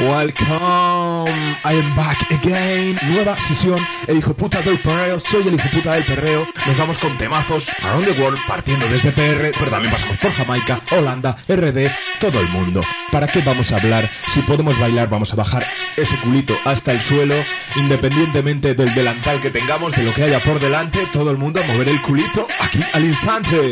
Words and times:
Welcome, 0.00 1.28
I 1.62 1.74
am 1.74 1.94
back 1.94 2.18
again. 2.32 2.98
Nueva 3.12 3.38
sesión, 3.38 3.78
el 4.06 4.16
hijo 4.16 4.32
puta 4.32 4.62
del 4.62 4.80
perreo. 4.80 5.20
Soy 5.20 5.46
el 5.46 5.54
hijo 5.54 5.68
puta 5.70 5.92
del 5.92 6.06
perreo. 6.06 6.48
Nos 6.66 6.78
vamos 6.78 6.96
con 6.96 7.18
temazos 7.18 7.68
around 7.82 8.06
the 8.06 8.18
world, 8.18 8.38
partiendo 8.48 8.86
desde 8.88 9.12
PR, 9.12 9.52
pero 9.58 9.70
también 9.70 9.92
pasamos 9.92 10.16
por 10.16 10.32
Jamaica, 10.32 10.80
Holanda, 10.90 11.36
RD, 11.46 11.90
todo 12.18 12.40
el 12.40 12.48
mundo. 12.48 12.80
¿Para 13.12 13.26
qué 13.26 13.42
vamos 13.42 13.72
a 13.72 13.76
hablar? 13.76 14.10
Si 14.28 14.40
podemos 14.40 14.78
bailar, 14.78 15.10
vamos 15.10 15.34
a 15.34 15.36
bajar 15.36 15.66
ese 15.98 16.16
culito 16.16 16.56
hasta 16.64 16.92
el 16.92 17.02
suelo, 17.02 17.34
independientemente 17.76 18.74
del 18.74 18.94
delantal 18.94 19.38
que 19.42 19.50
tengamos, 19.50 19.92
de 19.92 20.02
lo 20.02 20.14
que 20.14 20.24
haya 20.24 20.42
por 20.42 20.60
delante. 20.60 21.06
Todo 21.12 21.30
el 21.30 21.36
mundo 21.36 21.60
a 21.60 21.66
mover 21.66 21.90
el 21.90 22.00
culito 22.00 22.48
aquí 22.58 22.80
al 22.94 23.04
instante. 23.04 23.70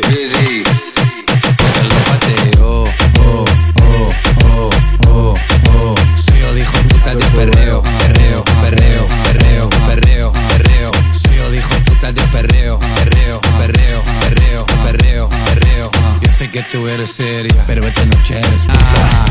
Dijo 6.59 6.77
puta 6.89 7.15
de 7.15 7.25
perreo, 7.25 7.81
perreo, 7.81 8.43
perreo, 8.61 9.07
perreo, 9.23 9.69
perreo, 9.87 10.33
perreo. 10.33 10.91
Soy 11.11 11.37
yo 11.37 11.49
dijo 11.51 11.69
puta 11.85 12.11
de 12.11 12.21
perreo, 12.23 12.79
perreo, 12.79 13.39
perreo, 13.39 14.03
perreo, 14.19 14.65
perreo, 14.83 15.29
perreo. 15.29 15.91
Yo 16.21 16.31
sé 16.31 16.51
que 16.51 16.63
tú 16.63 16.87
eres 16.87 17.15
seria, 17.15 17.63
pero 17.65 17.87
esta 17.87 18.05
noche 18.05 18.39
eres 18.39 18.65
puta. 18.65 19.29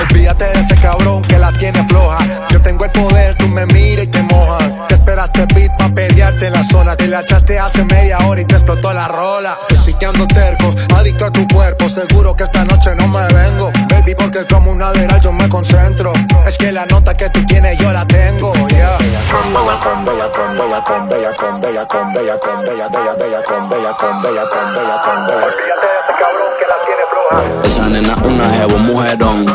Olvídate 0.00 0.44
de 0.44 0.60
ese 0.60 0.76
cabrón 0.76 1.22
que 1.22 1.38
la 1.38 1.52
tiene 1.52 1.86
floja. 1.86 2.18
Yo 2.50 2.62
tengo 2.62 2.84
el 2.84 2.90
poder, 2.92 3.36
tú 3.36 3.46
me 3.48 3.66
miras 3.66 4.06
y 4.06 4.08
te 4.08 4.22
mojas. 4.22 4.87
¿Qué 5.18 5.24
esperaste 5.24 5.54
beat 5.54 5.76
pa' 5.76 5.88
pelearte 5.88 6.46
en 6.46 6.52
la 6.52 6.62
zona? 6.62 6.94
Te 6.94 7.08
la 7.08 7.22
echaste 7.22 7.58
hace 7.58 7.84
media 7.86 8.18
hora 8.18 8.40
y 8.40 8.44
te 8.44 8.54
explotó 8.54 8.92
la 8.92 9.08
rola. 9.08 9.58
Ando 10.06 10.28
terco, 10.28 10.72
adicto 10.96 11.24
a 11.24 11.32
tu 11.32 11.44
cuerpo. 11.48 11.88
Seguro 11.88 12.36
que 12.36 12.44
esta 12.44 12.64
noche 12.64 12.94
no 12.94 13.08
me 13.08 13.26
vengo. 13.26 13.72
Baby, 13.90 14.14
porque 14.14 14.46
como 14.46 14.70
una 14.70 14.90
aderal 14.90 15.20
yo 15.20 15.32
me 15.32 15.48
concentro. 15.48 16.12
Es 16.46 16.56
que 16.56 16.70
la 16.70 16.86
nota 16.86 17.14
que 17.14 17.28
tú 17.30 17.44
tienes 17.46 17.76
yo 17.78 17.92
la 17.92 18.06
tengo, 18.06 18.52
yeah. 18.68 18.96
Con 18.96 19.52
bella, 19.52 19.80
con 19.80 20.04
bella, 20.04 20.30
con 20.30 20.56
bella, 20.56 20.84
con 20.84 21.08
bella, 21.08 21.34
con 21.34 21.60
bella, 21.60 21.84
con 21.86 22.12
bella, 22.14 22.38
con 22.38 22.64
bella, 22.64 22.88
bella, 22.88 23.14
bella, 23.18 23.42
con 23.42 23.68
bella, 23.68 23.92
con 23.98 24.22
bella, 24.22 24.48
con 24.48 24.74
bella, 24.74 25.02
con 25.02 25.26
bella. 25.26 25.52
Esa 27.64 27.88
nena 27.88 28.14
una 28.22 28.48
jevo 28.50 28.78
mujerón. 28.78 29.46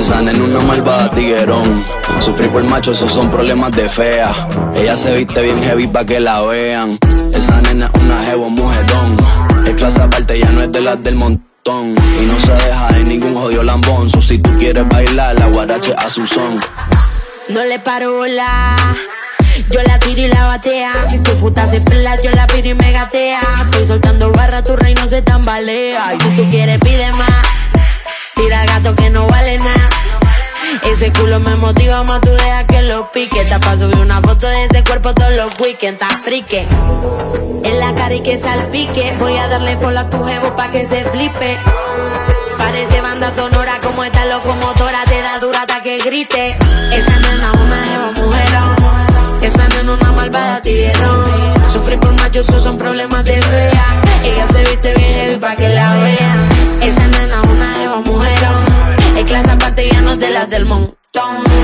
Esa 0.00 0.22
nena 0.22 0.42
una 0.44 0.60
malvada 0.60 1.10
tiguerón. 1.10 1.84
Sufrir 2.20 2.48
por 2.48 2.64
macho, 2.64 2.92
esos 2.92 3.10
son 3.10 3.30
problemas 3.30 3.70
de 3.72 3.86
fea. 3.86 4.48
Ella 4.74 4.96
se 4.96 5.14
viste 5.14 5.42
bien 5.42 5.62
heavy 5.62 5.88
pa' 5.88 6.06
que 6.06 6.18
la 6.18 6.40
vean. 6.40 6.98
Esa 7.34 7.60
nena 7.60 7.90
una 8.00 8.24
jevo 8.24 8.48
mujerón. 8.48 9.18
Es 9.66 9.74
clase 9.74 10.00
aparte, 10.00 10.38
ya 10.38 10.48
no 10.52 10.62
es 10.62 10.72
de 10.72 10.80
las 10.80 11.02
del 11.02 11.16
montón. 11.16 11.94
Y 12.18 12.24
no 12.24 12.40
se 12.40 12.52
deja 12.52 12.92
de 12.92 13.04
ningún 13.04 13.34
jodido 13.34 13.62
lambón. 13.62 14.08
So, 14.08 14.22
si 14.22 14.38
tú 14.38 14.48
quieres 14.58 14.88
bailar, 14.88 15.38
la 15.38 15.48
guarache 15.48 15.94
a 15.94 16.08
su 16.08 16.26
son. 16.26 16.60
No 17.50 17.62
le 17.62 17.78
paro 17.78 18.16
bola. 18.16 18.76
Yo 19.70 19.82
la 19.82 19.98
tiro 19.98 20.22
y 20.22 20.28
la 20.28 20.46
batea. 20.46 20.94
Si 21.10 21.22
tu 21.22 21.32
puta 21.32 21.68
se 21.68 21.82
pela, 21.82 22.16
yo 22.22 22.30
la 22.30 22.46
piro 22.46 22.70
y 22.70 22.74
me 22.74 22.90
gatea. 22.92 23.42
Estoy 23.64 23.84
soltando 23.84 24.32
barra, 24.32 24.64
tu 24.64 24.76
reino 24.76 25.06
se 25.06 25.20
tambalea. 25.20 26.14
Y 26.14 26.20
si 26.20 26.28
tú 26.36 26.50
quieres, 26.50 26.78
pide 26.80 27.12
más. 27.12 27.59
Tira 28.34 28.64
gato 28.66 28.94
que 28.94 29.10
no 29.10 29.26
vale 29.26 29.58
nada. 29.58 29.88
Ese 30.84 31.12
culo 31.12 31.40
me 31.40 31.54
motiva 31.56 32.02
más, 32.04 32.20
tú 32.20 32.30
deja 32.30 32.64
que 32.66 32.82
lo 32.82 33.10
pique. 33.12 33.44
Te 33.44 33.58
paso 33.58 33.80
subir 33.80 33.98
una 33.98 34.20
foto 34.20 34.46
de 34.46 34.64
ese 34.64 34.84
cuerpo 34.84 35.12
todos 35.14 35.34
los 35.36 35.58
weekends, 35.60 36.00
está 36.00 36.18
frique. 36.18 36.66
En 37.64 37.78
la 37.78 37.94
cara 37.94 38.14
y 38.14 38.20
que 38.20 38.38
salpique. 38.38 39.14
Voy 39.18 39.36
a 39.36 39.48
darle 39.48 39.76
follow 39.76 40.00
a 40.00 40.10
tu 40.10 40.24
jevo 40.24 40.54
pa' 40.56 40.70
que 40.70 40.86
se 40.86 41.04
flipe. 41.04 41.58
Parece 42.56 43.00
banda 43.00 43.32
sonora 43.34 43.78
como 43.82 44.04
esta 44.04 44.24
locomotora. 44.26 45.04
Te 45.04 45.20
da 45.22 45.38
dura 45.38 45.60
hasta 45.60 45.82
que 45.82 45.98
grite. 45.98 46.56
Esa 46.92 47.16
nena 47.18 47.52
una 47.52 47.84
jevo 47.84 48.26
mujerón. 48.26 49.40
Esa 49.42 49.68
nena 49.68 49.92
una 49.92 50.12
malvada 50.12 50.62
tiguerón. 50.62 51.24
Sufrir 51.72 51.98
por 52.00 52.12
machos, 52.12 52.46
son 52.46 52.78
problemas 52.78 53.24
de 53.24 53.40
fea. 53.40 54.02
Ella 54.24 54.46
se 54.52 54.62
viste 54.64 54.94
bien 54.94 55.12
heavy 55.12 55.36
pa' 55.36 55.56
que 55.56 55.68
la 55.68 55.79
del 60.50 60.66
montón. 60.66 60.96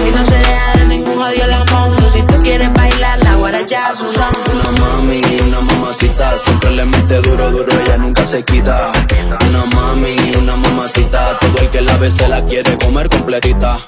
Y 0.07 0.17
no 0.17 0.25
se 0.25 0.39
deja 0.39 0.79
de 0.79 0.85
ningún 0.87 1.17
jodido 1.17 1.47
lamón. 1.49 1.93
si 2.13 2.23
tú 2.23 2.35
bailar, 2.75 3.19
la 3.19 3.35
guaracha 3.35 3.95
su 3.95 4.09
son. 4.09 4.33
Una 4.53 4.71
mami 4.81 5.21
y 5.21 5.43
una 5.43 5.61
mamacita. 5.61 6.39
Siempre 6.39 6.71
le 6.71 6.85
mete 6.85 7.21
duro, 7.21 7.51
duro, 7.51 7.81
ella 7.81 7.97
nunca 7.99 8.25
se 8.25 8.45
quita. 8.45 8.93
Una 9.49 9.67
mami 9.67 10.17
y 10.33 10.37
una 10.39 10.57
mamacita. 10.57 11.39
Todo 11.41 11.59
el 11.59 11.71
que 11.71 11.81
la 11.81 11.97
ve 11.97 12.11
se 12.11 12.29
la 12.29 12.45
quiere 12.45 12.79
comer 12.79 13.09
completita. 13.09 13.79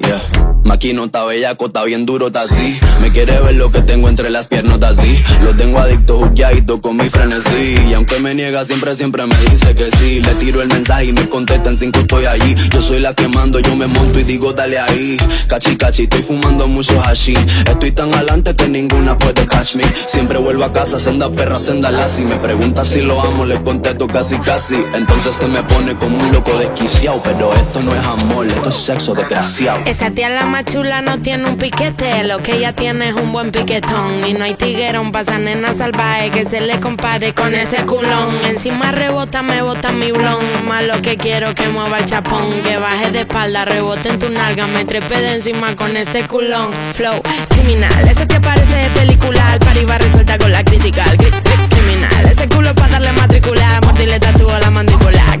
Yeah. 0.00 0.63
Maquino 0.64 1.04
está 1.04 1.24
bellaco, 1.24 1.66
está 1.66 1.84
bien 1.84 2.06
duro, 2.06 2.28
está 2.28 2.42
así. 2.42 2.78
Me 3.00 3.12
quiere 3.12 3.38
ver 3.38 3.54
lo 3.54 3.70
que 3.70 3.82
tengo 3.82 4.08
entre 4.08 4.30
las 4.30 4.48
piernas, 4.48 4.82
así. 4.82 5.22
Lo 5.42 5.54
tengo 5.54 5.78
adicto, 5.78 6.18
juqueadito 6.18 6.80
con 6.80 6.96
mi 6.96 7.08
frenesí. 7.10 7.76
Y 7.88 7.92
aunque 7.92 8.18
me 8.18 8.34
niega, 8.34 8.64
siempre, 8.64 8.96
siempre 8.96 9.26
me 9.26 9.36
dice 9.50 9.74
que 9.74 9.90
sí. 9.90 10.20
Le 10.20 10.34
tiro 10.36 10.62
el 10.62 10.68
mensaje 10.68 11.06
y 11.06 11.12
me 11.12 11.28
contesta 11.28 11.68
en 11.68 11.76
cinco, 11.76 12.00
estoy 12.00 12.24
allí. 12.24 12.54
Yo 12.70 12.80
soy 12.80 13.00
la 13.00 13.12
que 13.14 13.28
mando, 13.28 13.60
yo 13.60 13.76
me 13.76 13.86
monto 13.86 14.18
y 14.18 14.24
digo, 14.24 14.54
dale 14.54 14.78
ahí. 14.78 15.18
Cachi, 15.48 15.76
cachi, 15.76 16.04
estoy 16.04 16.22
fumando 16.22 16.66
mucho 16.66 16.98
hashi. 17.00 17.34
Estoy 17.68 17.92
tan 17.92 18.14
adelante 18.14 18.54
que 18.54 18.66
ninguna 18.66 19.18
puede 19.18 19.46
catch 19.46 19.76
me. 19.76 19.84
Siempre 20.06 20.38
vuelvo 20.38 20.64
a 20.64 20.72
casa, 20.72 20.98
senda 20.98 21.30
perra, 21.30 21.58
senda 21.58 21.90
lassi. 21.90 22.22
Me 22.22 22.36
pregunta 22.36 22.84
si 22.84 23.02
lo 23.02 23.20
amo, 23.20 23.44
le 23.44 23.60
contesto 23.62 24.06
casi, 24.06 24.38
casi. 24.38 24.76
Entonces 24.94 25.34
se 25.34 25.46
me 25.46 25.62
pone 25.62 25.94
como 25.96 26.18
un 26.18 26.32
loco 26.32 26.56
desquiciado. 26.58 27.20
Pero 27.22 27.52
esto 27.52 27.82
no 27.82 27.94
es 27.94 28.04
amor, 28.04 28.46
esto 28.46 28.70
es 28.70 28.76
sexo 28.76 29.14
desgraciado. 29.14 29.80
Esa 29.84 30.10
tía 30.10 30.30
la 30.30 30.53
más 30.54 30.66
chula 30.66 31.02
no 31.02 31.18
tiene 31.18 31.48
un 31.48 31.56
piquete, 31.56 32.22
lo 32.22 32.38
que 32.38 32.52
ella 32.58 32.72
tiene 32.72 33.08
es 33.08 33.16
un 33.16 33.32
buen 33.32 33.50
piquetón. 33.50 34.24
Y 34.24 34.34
no 34.34 34.44
hay 34.44 34.54
tiguerón, 34.54 35.10
pasa 35.10 35.36
nena 35.36 35.74
salvaje 35.74 36.30
que 36.30 36.44
se 36.44 36.60
le 36.60 36.78
compare 36.78 37.34
con 37.34 37.52
ese 37.56 37.84
culón. 37.84 38.38
Encima 38.46 38.92
rebota, 38.92 39.42
me 39.42 39.62
bota 39.62 39.90
mi 39.90 40.12
blon. 40.12 40.44
Más 40.64 40.84
lo 40.84 41.02
que 41.02 41.16
quiero 41.16 41.56
que 41.56 41.66
mueva 41.66 41.98
el 41.98 42.04
chapón, 42.04 42.52
que 42.62 42.76
baje 42.76 43.10
de 43.10 43.22
espalda, 43.22 43.64
rebote 43.64 44.10
en 44.10 44.20
tu 44.20 44.28
nalga, 44.28 44.68
me 44.68 44.84
trepe 44.84 45.20
de 45.20 45.34
encima 45.34 45.74
con 45.74 45.96
ese 45.96 46.28
culón. 46.28 46.70
Flow 46.92 47.20
criminal, 47.48 48.08
ese 48.08 48.24
que 48.28 48.38
parece 48.38 48.76
de 48.76 48.90
película, 48.90 49.54
al 49.54 49.90
va 49.90 49.98
resuelta 49.98 50.38
con 50.38 50.52
la 50.52 50.62
crítica. 50.62 51.04
criminal, 51.16 52.26
ese 52.30 52.48
culo 52.48 52.72
para 52.76 52.90
darle 52.90 53.10
matricular, 53.10 53.84
mordirle 53.84 54.20
tatúo 54.20 54.56
la 54.56 54.70
mandíbula. 54.70 55.36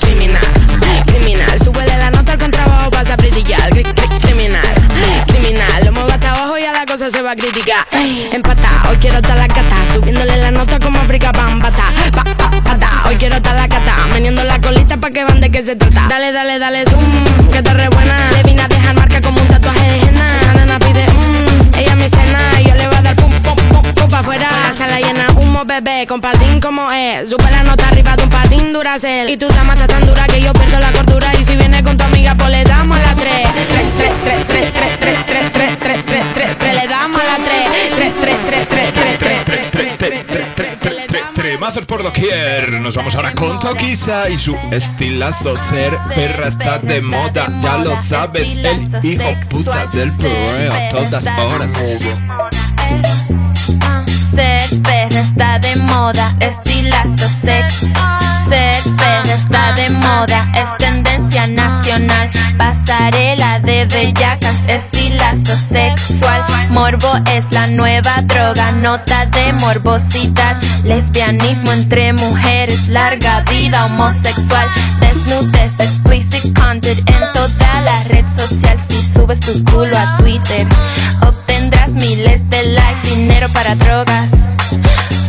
criminal, 0.00 0.40
criminal, 1.06 1.58
nota 1.58 1.73
al 2.34 2.40
contrabajo, 2.40 2.90
pasa 2.90 3.12
a 3.12 3.16
brillar. 3.16 3.70
criminal 3.70 4.74
criminal. 5.26 5.84
Lo 5.84 5.92
muevo 5.92 6.10
hasta 6.10 6.30
abajo 6.30 6.58
y 6.58 6.64
a 6.64 6.72
la 6.72 6.84
cosa 6.84 7.10
se 7.10 7.22
va 7.22 7.32
a 7.32 7.36
criticar. 7.36 7.86
Empata, 8.32 8.88
hoy 8.88 8.96
quiero 8.96 9.18
estar 9.18 9.36
la 9.36 9.46
cata. 9.46 9.76
Subiéndole 9.92 10.36
la 10.38 10.50
nota 10.50 10.78
como 10.80 10.98
África 10.98 11.30
Bambata. 11.32 11.84
Pa, 12.12 12.24
pa, 12.24 12.50
pata, 12.62 12.90
hoy 13.06 13.16
quiero 13.16 13.36
estar 13.36 13.54
la 13.54 13.68
cata. 13.68 13.94
Meniendo 14.12 14.42
la 14.44 14.60
colita 14.60 14.96
pa' 14.96 15.10
que 15.10 15.22
van 15.24 15.40
de 15.40 15.50
qué 15.50 15.62
se 15.62 15.76
trata. 15.76 16.08
Dale, 16.08 16.32
dale, 16.32 16.58
dale, 16.58 16.84
zoom, 16.86 17.50
que 17.52 17.62
te 17.62 17.72
re 17.72 17.88
buena. 17.88 18.16
Le 18.32 18.42
vine 18.42 18.62
a 18.62 18.68
dejar 18.68 18.94
marca 18.96 19.20
como 19.20 19.40
un 19.40 19.48
tatuaje 19.48 19.80
de 19.80 20.00
henna. 20.00 20.26
La 20.46 20.52
nena 20.54 20.78
pide, 20.80 21.06
mmm, 21.06 21.78
ella 21.78 21.94
me 21.94 22.08
cena. 22.08 22.40
Y 22.60 22.64
yo 22.64 22.74
le 22.74 22.88
voy 22.88 22.96
a 22.96 23.02
dar 23.02 23.16
pum, 23.16 23.30
pum, 23.30 23.56
pum, 23.68 23.82
pum 23.94 24.08
pa' 24.08 24.18
afuera. 24.18 24.48
La 24.68 24.72
sala 24.76 24.98
llena, 24.98 25.26
como 25.54 25.66
bebé, 25.66 26.04
con 26.08 26.20
patín 26.20 26.60
como 26.60 26.90
es. 26.90 27.30
Supe 27.30 27.48
la 27.48 27.62
nota 27.62 27.86
arriba 27.86 28.16
de 28.16 28.24
un 28.24 28.28
patín 28.28 28.72
duracel. 28.72 29.30
Y 29.30 29.36
tu 29.36 29.46
dama 29.46 29.74
está 29.74 29.86
tan 29.86 30.04
dura 30.04 30.26
que 30.26 30.40
yo 30.40 30.52
pierdo 30.52 30.80
la 30.80 30.90
cordura. 30.90 31.32
Y 31.38 31.44
si 31.44 31.54
viene 31.54 31.80
con 31.80 31.96
tu 31.96 32.02
amiga, 32.02 32.34
pues 32.34 32.50
le 32.50 32.64
damos 32.64 32.98
la 32.98 33.14
3. 33.14 33.46
3, 33.68 34.14
3, 34.24 34.46
3, 34.48 34.72
3, 34.72 34.96
3, 34.98 34.98
3, 34.98 35.52
3, 35.52 35.52
3, 35.52 35.78
3, 35.78 36.04
3, 36.04 36.24
3, 36.34 36.58
3, 36.58 36.74
le 36.74 36.88
damos 36.88 37.20
a 37.20 37.24
la 37.24 37.36
3. 37.44 37.66
3, 37.96 38.12
3, 38.20 38.36
3, 38.46 38.68
3, 38.68 38.92
3, 38.92 39.18
3, 39.18 39.44
3, 39.44 39.70
3, 39.70 39.70
3, 39.70 39.96
3, 39.96 40.26
3, 40.26 40.76
3, 41.34 41.60
Mazos 41.60 41.86
por 41.86 42.02
doquier. 42.02 42.72
Nos 42.80 42.96
vamos 42.96 43.14
ahora 43.14 43.32
con 43.32 43.58
Toquisa 43.60 44.28
y 44.28 44.36
su 44.36 44.56
estilazo 44.72 45.56
ser 45.56 45.96
perra 46.14 46.48
está 46.48 46.78
de 46.78 47.00
moda. 47.00 47.48
Ya 47.60 47.78
lo 47.78 47.94
sabes, 47.94 48.56
el 48.56 48.90
hijo 49.04 49.34
puta 49.48 49.86
del 49.86 50.12
perreo 50.12 50.72
todas 50.90 51.26
horas. 51.26 51.72
Ser 54.34 54.82
perra 54.82 55.20
está 55.20 55.58
de 55.58 55.76
moda. 55.76 56.34
Estilazo 56.40 57.28
sex. 57.42 57.84
Ser 58.48 58.82
perra 58.96 59.34
está 59.34 59.72
de 59.72 59.90
moda. 59.90 60.50
Es 60.54 60.76
tendencia 60.78 61.46
nacional. 61.46 62.30
Pasarela 62.58 63.60
de 63.60 63.86
bellacas. 63.86 64.56
Estilazo 64.66 65.56
sexual. 65.56 66.44
Morbo 66.70 67.12
es 67.32 67.44
la 67.52 67.68
nueva 67.68 68.22
droga. 68.22 68.72
Nota 68.72 69.26
de 69.26 69.52
morbosidad. 69.54 70.60
Lesbianismo 70.82 71.72
entre 71.72 72.12
mujeres. 72.12 72.88
Larga 72.88 73.40
vida 73.50 73.86
homosexual. 73.86 74.68
Desnudez. 75.00 75.78
Explicit 75.78 76.58
content 76.58 76.98
en 77.08 77.32
toda 77.32 77.80
la 77.82 78.04
red 78.04 78.26
social. 78.36 78.78
Si 78.88 79.00
subes 79.12 79.38
tu 79.40 79.64
culo 79.64 79.96
a 79.96 80.16
Twitter 80.18 80.66
miles 81.92 82.40
de 82.50 82.72
likes, 82.72 83.10
dinero 83.14 83.48
para 83.52 83.74
drogas. 83.74 84.30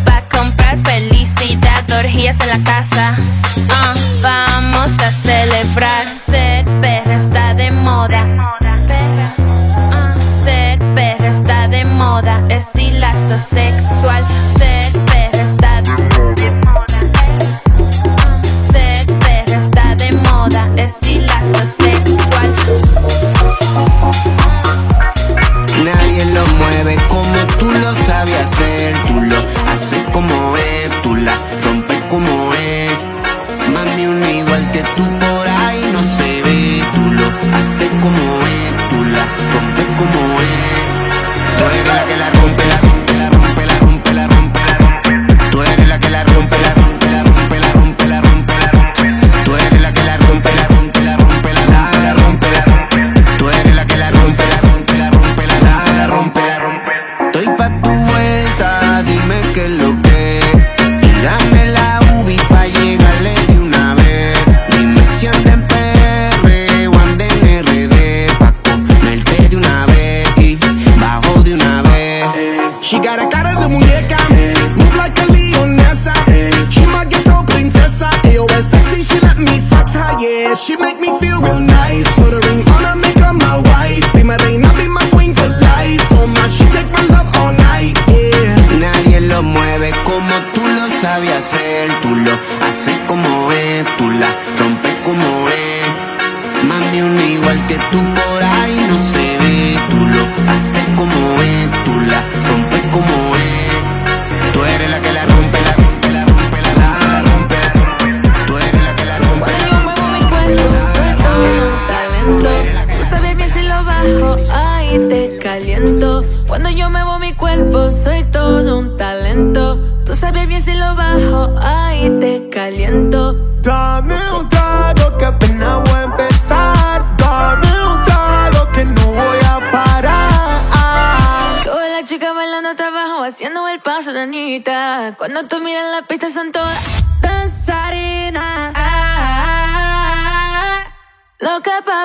Pa' 0.06 0.24
comprar 0.30 0.78
felicidad, 0.84 1.84
orgías 2.00 2.38
en 2.42 2.48
la 2.48 2.64
casa. 2.64 3.16
Uh, 3.58 4.22
vamos 4.22 4.92
a 5.02 5.12
celebrar. 5.12 6.06
Ser 6.18 6.66
perra 6.82 7.16
está 7.16 7.54
de 7.54 7.72
moda. 7.72 8.24
Perra. 8.88 9.36
Uh, 9.38 10.46
ser 10.46 10.80
perra 10.96 11.28
está 11.30 11.68
de 11.68 11.86
moda. 11.86 12.42
Estilazo 12.50 13.38
sexual. 13.50 14.24
como 30.16 30.45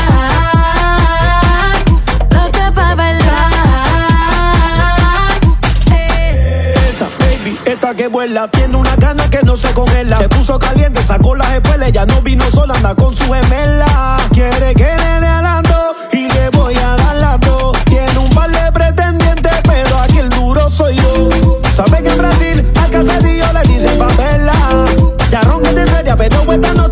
loca 2.30 2.72
pa' 2.72 2.94
bailar. 2.94 3.50
Eh. 5.90 6.74
Esa 6.88 7.08
baby, 7.18 7.58
esta 7.64 7.94
que 7.94 8.06
vuela, 8.08 8.48
tiene 8.50 8.76
una 8.76 8.94
gana 8.96 9.28
que 9.28 9.42
no 9.42 9.56
se 9.56 9.72
congela. 9.74 10.16
Se 10.16 10.28
puso 10.28 10.58
caliente, 10.58 11.02
sacó 11.02 11.34
las 11.34 11.50
espuelas, 11.52 11.90
ya 11.92 12.06
no 12.06 12.20
vino 12.22 12.44
sola, 12.50 12.74
anda 12.74 12.94
con 12.94 13.14
su 13.14 13.24
gemela. 13.32 14.16
Quiere 14.32 14.74
que 14.74 15.03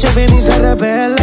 noche 0.03 0.15
ven 0.15 0.43
se 0.43 0.59
revela 0.59 1.22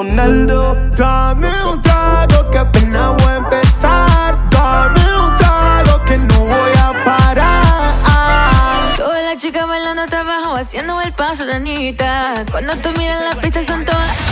Dame 0.00 1.50
un 1.64 1.82
trago 1.82 2.50
que 2.52 2.58
apenas 2.58 3.16
voy 3.16 3.32
a 3.32 3.36
empezar. 3.38 4.48
Dame 4.48 5.18
un 5.18 5.36
trago 5.36 6.04
que 6.04 6.16
no 6.18 6.38
voy 6.44 6.72
a 6.80 7.04
parar. 7.04 8.96
Toda 8.96 9.20
la 9.22 9.36
chica 9.36 9.66
bailando 9.66 10.02
hasta 10.02 10.20
abajo, 10.20 10.54
haciendo 10.54 11.00
el 11.00 11.12
paso, 11.12 11.44
la 11.44 11.58
niñita. 11.58 12.44
Cuando 12.52 12.76
tú 12.76 12.90
miras 12.96 13.20
la 13.22 13.40
pista 13.40 13.60
son 13.64 13.84
todas. 13.84 14.27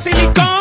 silicón. 0.00 0.58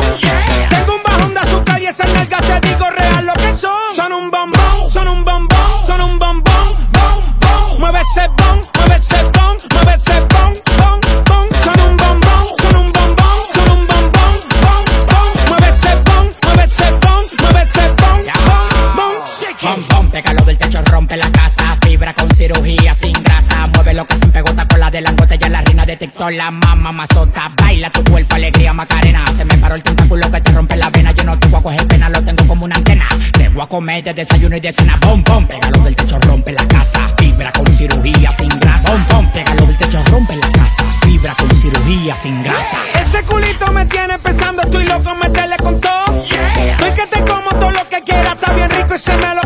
Tengo 0.70 0.96
un 0.96 1.04
bajón 1.04 1.34
de 1.34 1.40
azúcar 1.40 1.82
y 1.82 1.86
esa 1.86 2.06
nalga 2.08 2.38
te 2.42 2.68
digo 2.68 2.90
real 2.90 3.26
lo 3.26 3.34
que 3.34 3.54
son. 3.54 3.96
Son 3.96 4.12
un 4.12 4.30
bombón, 4.30 4.92
son 4.92 5.08
un 5.08 5.24
bombón, 5.24 5.86
son 5.86 6.02
un 6.02 6.20
bombón, 6.20 6.76
bon, 6.92 7.24
bon. 7.40 7.80
Mueve 7.80 8.02
ese 8.02 8.28
bon, 8.28 8.62
mueve 8.76 8.96
ese 8.96 9.24
bon, 9.24 9.58
mueve 9.74 9.94
ese 9.96 10.20
bon, 10.34 10.54
bon. 10.78 11.00
Son 11.64 11.80
un 11.80 11.98
bombón, 11.98 12.48
son 12.64 12.76
un 12.76 12.92
bombón, 12.92 13.38
son 13.54 13.70
un 13.72 13.88
bombón, 13.88 14.34
bon, 14.62 14.84
bon. 15.08 15.48
Mueve 15.48 15.70
ese 15.70 15.96
bon, 16.04 16.32
mueve 16.44 16.64
ese 16.66 16.92
bon, 16.92 17.26
mueve 17.42 17.62
ese 17.62 17.88
bon, 17.94 18.22
bon, 19.64 19.86
bon. 19.90 20.10
Pégalo 20.12 20.44
del 20.44 20.58
techo, 20.58 20.82
rompe 20.84 21.16
la 21.16 21.32
casa. 21.32 21.78
Fibra 21.82 22.14
con 22.14 22.30
cirugía 22.36 22.94
sin 22.94 23.14
grasa. 23.24 23.68
Mueve 23.74 23.94
lo 23.94 24.06
que 24.06 24.18
sin 24.18 24.32
pegota 24.32 24.68
con 24.68 24.80
la 24.80 24.92
de 24.92 25.02
langote. 25.02 25.38
Ya 25.38 25.50
la 25.50 25.62
reina 25.62 25.86
de 25.86 25.96
TikTok, 25.96 26.32
la 26.32 26.52
mamá 26.52 26.92
mazota 26.92 27.49
comes 33.70 34.04
de 34.04 34.14
desayuno 34.14 34.58
y 34.58 34.60
de 34.60 34.74
cena. 34.74 34.98
Bom, 35.00 35.24
bom, 35.24 35.46
pégalo 35.46 35.84
del 35.84 35.96
techo, 35.96 36.20
rompe 36.20 36.52
la 36.52 36.68
casa. 36.68 37.08
Fibra 37.18 37.52
con 37.54 37.68
cirugía 37.68 38.32
sin 38.32 38.50
grasa. 38.50 38.92
Bom, 38.92 39.06
bom, 39.10 39.32
pégalo 39.32 39.66
del 39.68 39.78
techo, 39.78 40.04
rompe 40.06 40.36
la 40.36 40.52
casa. 40.52 40.84
Fibra 41.04 41.34
con 41.36 41.50
cirugía 41.56 42.16
sin 42.16 42.44
grasa. 42.44 42.78
Ese 43.00 43.24
culito 43.24 43.72
me 43.72 43.86
tiene 43.86 44.18
pensando, 44.18 44.64
estoy 44.64 44.86
loco, 44.86 45.16
meterle 45.16 45.56
con 45.58 45.80
todo. 45.80 46.18
Estoy 46.18 46.92
que 46.92 47.08
te 47.08 47.24
como 47.24 47.50
todo 47.52 47.72
lo 47.72 47.88
que 47.88 48.02
quieras, 48.02 48.34
está 48.34 48.52
bien 48.54 48.70
rico 48.72 48.96
y 48.96 48.98
se 48.98 49.16
me 49.16 49.36
lo 49.36 49.39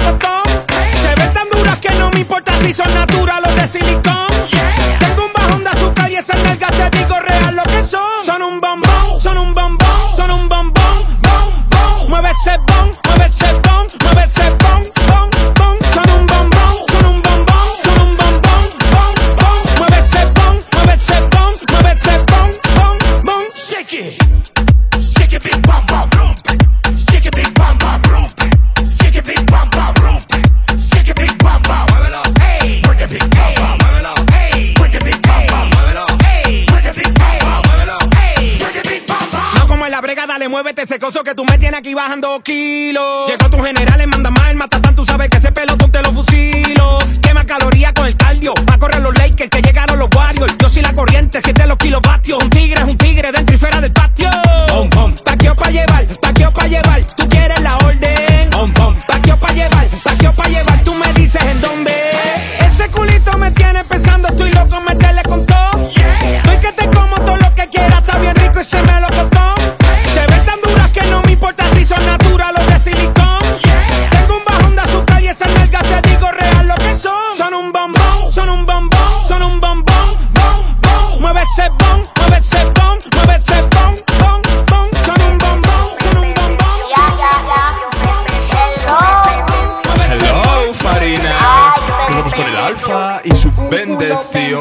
CEO. 94.24 94.60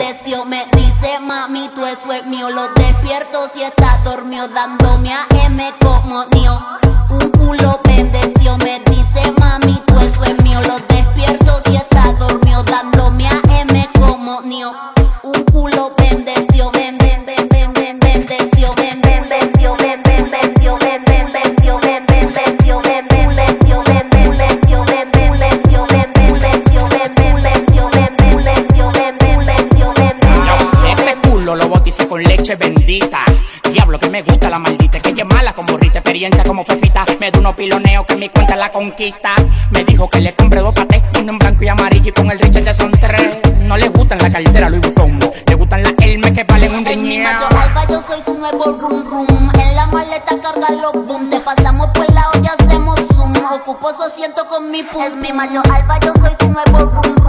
Me 37.23 37.31
da 37.31 37.39
unos 37.39 37.55
piloneos 37.55 38.05
que 38.05 38.17
mi 38.17 38.29
cuenta 38.31 38.57
la 38.57 38.73
conquista. 38.73 39.37
Me 39.71 39.85
dijo 39.85 40.11
que 40.11 40.21
le 40.21 40.35
compré 40.35 40.59
dos 40.59 40.75
patés, 40.75 41.01
uno 41.21 41.31
en 41.31 41.39
blanco 41.39 41.63
y 41.63 41.69
amarillo 41.69 42.09
y 42.09 42.13
con 42.13 42.29
el 42.29 42.37
Richard 42.41 42.65
ya 42.65 42.75
son 42.75 42.91
tres. 42.91 43.39
No 43.61 43.77
le 43.77 43.87
gustan 43.91 44.19
la 44.19 44.29
cartera 44.29 44.69
Louis 44.69 44.83
Vuitton, 44.83 45.21
le 45.47 45.55
gustan 45.55 45.85
las 45.85 45.95
Hermes 46.01 46.33
que 46.33 46.43
valen 46.43 46.75
un 46.75 46.85
Es 46.85 46.97
mi 46.97 47.11
riñón. 47.11 47.33
macho 47.33 47.45
alfa, 47.57 47.87
yo 47.87 48.03
soy 48.03 48.21
su 48.23 48.35
nuevo 48.37 48.65
rum 48.73 49.05
rum. 49.09 49.51
En 49.55 49.77
la 49.77 49.87
maleta 49.87 50.35
carga 50.43 50.71
los 50.71 51.07
boom. 51.07 51.31
Te 51.31 51.39
pasamos 51.39 51.87
por 51.95 52.13
la 52.13 52.25
olla, 52.35 52.51
hacemos 52.59 52.99
zoom. 53.15 53.33
Ocupo 53.53 53.93
su 53.95 54.03
asiento 54.03 54.45
con 54.49 54.73
mi 54.73 54.83
pum. 54.83 55.05
Es 55.05 55.15
mi 55.15 55.33
macho 55.33 55.63
alfa, 55.73 56.01
yo 56.01 56.13
soy 56.21 56.33
su 56.41 56.49
nuevo 56.51 56.91
rum 56.91 57.22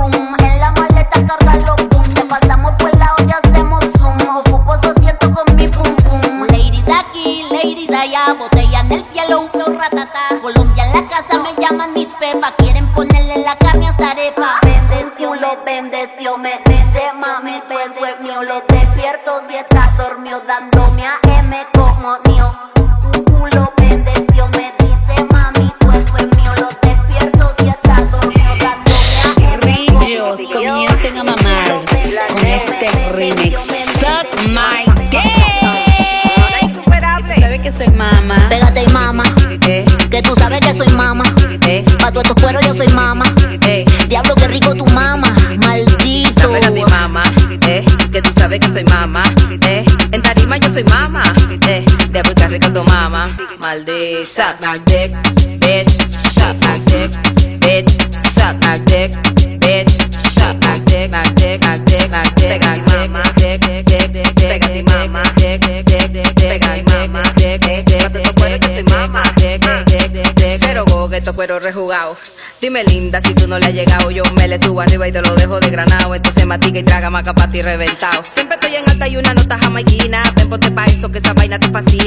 Suck 54.23 54.61
my 54.61 54.77
dick, 54.85 55.11
bitch, 55.59 55.91
suck 56.33 56.55
my 56.63 56.79
dick, 56.85 57.11
bitch, 57.59 57.91
suck 58.17 58.55
my 58.63 58.79
dick, 58.85 59.11
bitch, 59.59 59.91
suck 60.33 60.55
my 60.63 60.79
dick, 60.85 61.11
my 61.11 61.23
dick, 61.35 61.61
my 61.61 61.77
dick, 61.83 62.09
my 62.09 62.23
dick, 62.33 62.63
my 62.63 63.21
dick, 63.35 63.59
dick, 63.59 63.85
dick, 63.85 63.85
dick, 63.85 64.13
dick, 64.13 64.35
dick, 64.35 64.61
dick, 64.65 64.85
mama, 64.87 65.23
dick, 65.35 65.59
dick, 65.61 65.85
dick, 65.85 66.13
dick, 66.13 66.35
dick, 66.35 66.87
mama, 66.87 67.21
dick, 67.35 67.61
dick, 67.61 67.85
dick, 67.85 68.61
dick, 68.61 68.89
mama, 68.89 69.21
dick, 69.35 69.61
dick, 69.61 70.13
dick, 70.13 70.35
dick. 70.35 70.57
Cero 70.59 70.85
go, 70.87 71.09
que 71.09 71.17
estos 71.17 71.35
cueros 71.35 71.61
rejugados. 71.61 72.17
Dime 72.61 72.81
linda, 72.85 73.19
si 73.21 73.33
tú 73.33 73.45
no 73.45 73.59
le 73.59 73.65
has 73.65 73.73
llegado, 73.73 74.09
yo 74.09 74.23
me 74.37 74.47
le 74.47 74.57
subo 74.57 74.79
arriba 74.79 75.05
y 75.05 75.11
te 75.11 75.21
lo 75.21 75.35
dejo 75.35 75.59
de 75.59 75.69
granado. 75.69 76.15
Entonces 76.15 76.45
matica 76.45 76.79
y 76.79 76.83
traga 76.83 77.09
maca 77.09 77.33
pa' 77.33 77.51
ti 77.51 77.61
reventado. 77.61 78.23
Siempre 78.23 78.55
estoy 78.55 78.77
en 78.77 78.89
alta 78.89 79.05
y 79.09 79.17
una 79.17 79.33
nota 79.33 79.59
jamaiquina. 79.59 80.23
Ven, 80.37 80.49
ponte 80.49 80.71
pa' 80.71 80.85
eso, 80.85 81.11
que 81.11 81.17
esa 81.17 81.33
vaina 81.33 81.59
te 81.59 81.69
fascina. 81.69 82.02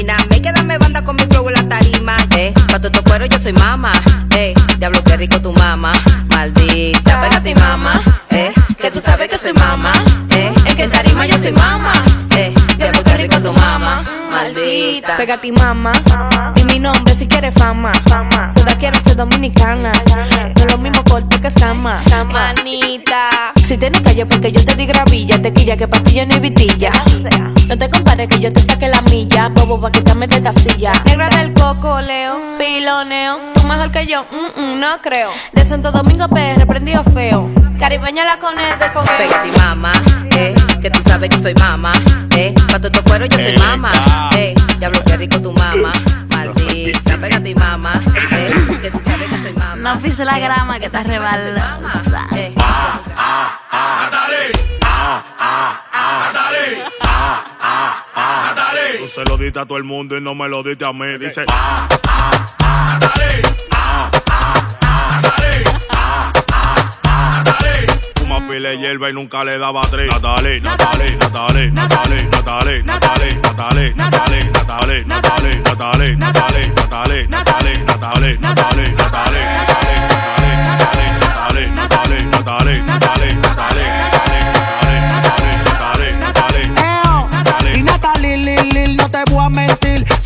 Soy 3.47 3.53
mama. 3.53 3.93
Eh, 4.35 4.53
diablo 4.77 5.01
que 5.05 5.15
rico 5.15 5.39
tu 5.39 5.53
mamá. 5.53 5.93
Maldita, 6.35 7.21
pégate 7.21 7.55
mamá. 7.55 8.03
Eh, 8.29 8.51
que 8.77 8.91
tú 8.91 8.99
sabes 8.99 9.29
que 9.29 9.37
soy 9.37 9.53
mamá. 9.53 9.93
Eh, 10.31 10.53
es 10.65 10.75
que 10.75 10.83
en 10.83 10.91
tarima 10.91 11.25
yo 11.25 11.37
soy 11.37 11.53
mamá. 11.53 11.96
Maldita. 14.67 15.17
Pégate 15.17 15.47
y 15.47 15.51
mama. 15.51 15.91
Y 16.55 16.65
mi 16.65 16.79
nombre 16.79 17.13
si 17.13 17.27
quieres 17.27 17.53
fama. 17.53 17.91
Todas 18.55 18.75
quieren 18.75 19.01
ser 19.01 19.15
dominicana. 19.15 19.91
No 20.13 20.63
es 20.63 20.71
lo 20.71 20.77
mismo 20.77 21.03
corte 21.03 21.39
que 21.39 21.47
escama. 21.47 22.03
Manita. 22.31 23.29
Si 23.63 23.77
tienes 23.77 24.01
calle 24.01 24.25
porque 24.25 24.51
yo 24.51 24.63
te 24.65 24.75
di 24.75 24.85
gravilla, 24.85 25.41
te 25.41 25.53
quilla 25.53 25.77
que 25.77 25.87
pastilla 25.87 26.25
no 26.25 26.33
hay 26.35 26.39
vitilla. 26.39 26.91
No 27.67 27.77
te 27.77 27.89
compares 27.89 28.27
que 28.29 28.39
yo 28.39 28.51
te 28.53 28.61
saque 28.61 28.87
la 28.87 29.01
milla, 29.01 29.49
bobo 29.49 29.79
pa' 29.81 29.91
quitarme 29.91 30.25
de 30.27 30.37
esta 30.37 30.53
silla. 30.53 30.93
Negra 31.05 31.27
del 31.29 31.53
coco, 31.53 31.99
Leo, 31.99 32.37
piloneo. 32.57 33.39
Tú 33.55 33.67
mejor 33.67 33.91
que 33.91 34.07
yo, 34.07 34.23
mm, 34.23 34.61
mm, 34.61 34.79
no 34.79 35.01
creo. 35.01 35.31
De 35.51 35.65
Santo 35.65 35.91
Domingo 35.91 36.29
PR, 36.29 36.65
prendido 36.65 37.03
feo. 37.03 37.49
Caribeña 37.77 38.23
la 38.23 38.39
con 38.39 38.57
el 38.57 38.79
de 38.79 38.89
fogueo. 38.89 39.17
Pégate 39.17 39.51
mamá, 39.57 39.91
eh, 40.31 40.55
que 40.81 40.89
tú 40.89 40.99
sabes 41.03 41.29
que 41.29 41.37
soy 41.37 41.53
mamá, 41.55 41.91
eh, 42.37 42.53
pa' 42.71 42.79
tu 42.79 42.89
cuero 43.03 43.25
yo 43.25 43.37
soy 43.37 43.57
mamá, 43.57 43.91
eh, 44.37 44.55
Diablo, 44.79 44.99
qué 45.05 45.17
rico 45.17 45.41
tu 45.41 45.51
mamá. 45.53 45.91
Maldita, 46.29 47.17
pégate 47.17 47.49
y 47.49 47.55
mamá. 47.55 48.01
Eh, 48.31 48.49
que 48.81 48.91
tú 48.91 48.99
sabes 49.03 49.27
que 49.29 49.41
soy 49.41 49.53
mamá. 49.53 49.75
No 49.75 49.99
pise 50.01 50.25
la 50.25 50.39
grama 50.39 50.79
que 50.79 50.85
estás 50.85 51.05
rebalosa. 51.07 52.27
Eh. 52.35 52.53
Ah, 52.59 52.99
ah, 53.15 53.59
ah. 53.71 54.09
Natalie. 54.11 54.51
Ah, 54.85 55.23
ah, 55.39 55.81
ah. 55.93 56.31
Natalie. 56.33 56.83
Ah, 57.01 57.43
ah, 57.61 58.05
ah. 58.15 58.53
Natalie. 58.55 58.99
Tú 58.99 59.07
se 59.07 59.23
lo 59.25 59.37
diste 59.37 59.59
a 59.59 59.65
todo 59.65 59.77
el 59.77 59.83
mundo 59.83 60.17
y 60.17 60.21
no 60.21 60.35
me 60.35 60.47
lo 60.47 60.63
diste 60.63 60.85
a 60.85 60.93
mí. 60.93 61.17
Dice. 61.19 61.45
Ah, 61.49 61.87
ah, 62.07 62.31
ah. 62.59 62.97
Natalie. 62.99 63.41
Ah, 63.71 64.11
ah, 64.29 64.53
ah. 64.81 65.21
Natalie. 65.21 65.63
Ah, 65.89 66.31
ah, 66.51 66.75
ah. 67.03 67.43
Natalie. 67.45 67.87
Fuma 68.27 68.45
pile 68.45 68.77
hierba 68.77 69.09
y 69.09 69.13
nunca 69.13 69.45
le 69.45 69.57
daba 69.57 69.79
tres. 69.89 70.09
Natalie, 70.11 70.59
Natalie, 70.59 71.15
Natalie, 71.15 71.71
Natalie, 71.71 72.23
Natalie, 72.27 72.83
Natalie, 72.83 72.83
Natalie, 72.83 73.93
Natalie, 73.93 73.93
Natalie, 73.95 75.55
Natalie, 75.63 75.63
Natalie, 75.63 76.17
Natalie, 76.17 76.67
Natalie, 76.67 77.27
Natalie, 77.27 77.77
Natalie, 77.87 77.87
Natalie, 77.87 78.37
Natalie, 78.37 78.77
Y 84.13 84.16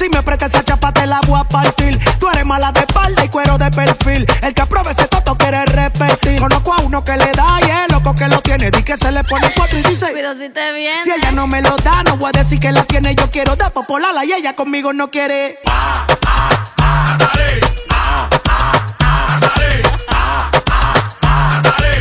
Si 0.02 0.10
me 0.10 0.24
prestas 0.24 0.52
esa 0.52 0.64
chapa, 0.64 0.92
te 0.92 1.06
la 1.06 1.22
voy 1.28 1.40
a 1.40 1.44
partir. 1.44 2.00
Tú 2.20 2.28
eres 2.28 2.44
mala 2.44 2.72
de 2.72 2.80
espalda 2.80 3.24
y 3.24 3.30
cuero 3.30 3.60
de 3.60 3.70
perfil. 3.70 4.26
El 4.42 4.52
que 4.52 4.62
apruebe 4.64 4.94
ese 4.94 5.08
toto 5.08 5.38
quiere 5.38 5.64
repetir. 5.66 6.40
Conozco 6.40 6.74
a 6.74 6.82
uno 6.82 7.04
que 7.04 7.16
le 7.16 7.32
da 7.34 7.60
y 7.62 7.70
es 7.70 7.92
loco 7.92 8.16
que 8.16 8.28
lo 8.28 8.42
tiene. 8.42 8.72
Di 8.72 8.82
que 8.82 8.98
se 8.98 9.12
le 9.12 9.24
pone 9.24 9.52
cuatro 9.56 9.78
y 9.78 9.84
dice. 9.84 10.12
Cuidado 10.12 10.34
si 10.40 10.50
te 10.50 10.74
viene. 10.74 11.04
Si 11.04 11.12
ella 11.12 11.32
no 11.32 11.46
me 11.46 11.62
lo 11.62 11.76
da, 11.76 12.02
no 12.02 12.18
voy 12.18 12.32
a 12.34 12.40
decir 12.40 12.60
que 12.60 12.72
la 12.72 12.84
tiene. 12.84 13.14
Yo 13.14 13.30
quiero 13.30 13.56
dar 13.56 13.74
popolala 13.74 14.26
y 14.26 14.34
ella 14.34 14.56
conmigo 14.56 14.92
no 14.92 15.12
quiere. 15.12 15.60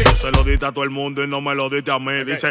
Tú 0.04 0.10
se 0.16 0.30
lo 0.30 0.42
diste 0.42 0.64
a 0.64 0.72
todo 0.72 0.84
el 0.84 0.90
mundo 0.90 1.22
y 1.22 1.28
no 1.28 1.42
me 1.42 1.54
lo 1.54 1.68
diste 1.68 1.90
a 1.90 1.98
mí. 1.98 2.24
Dice. 2.24 2.50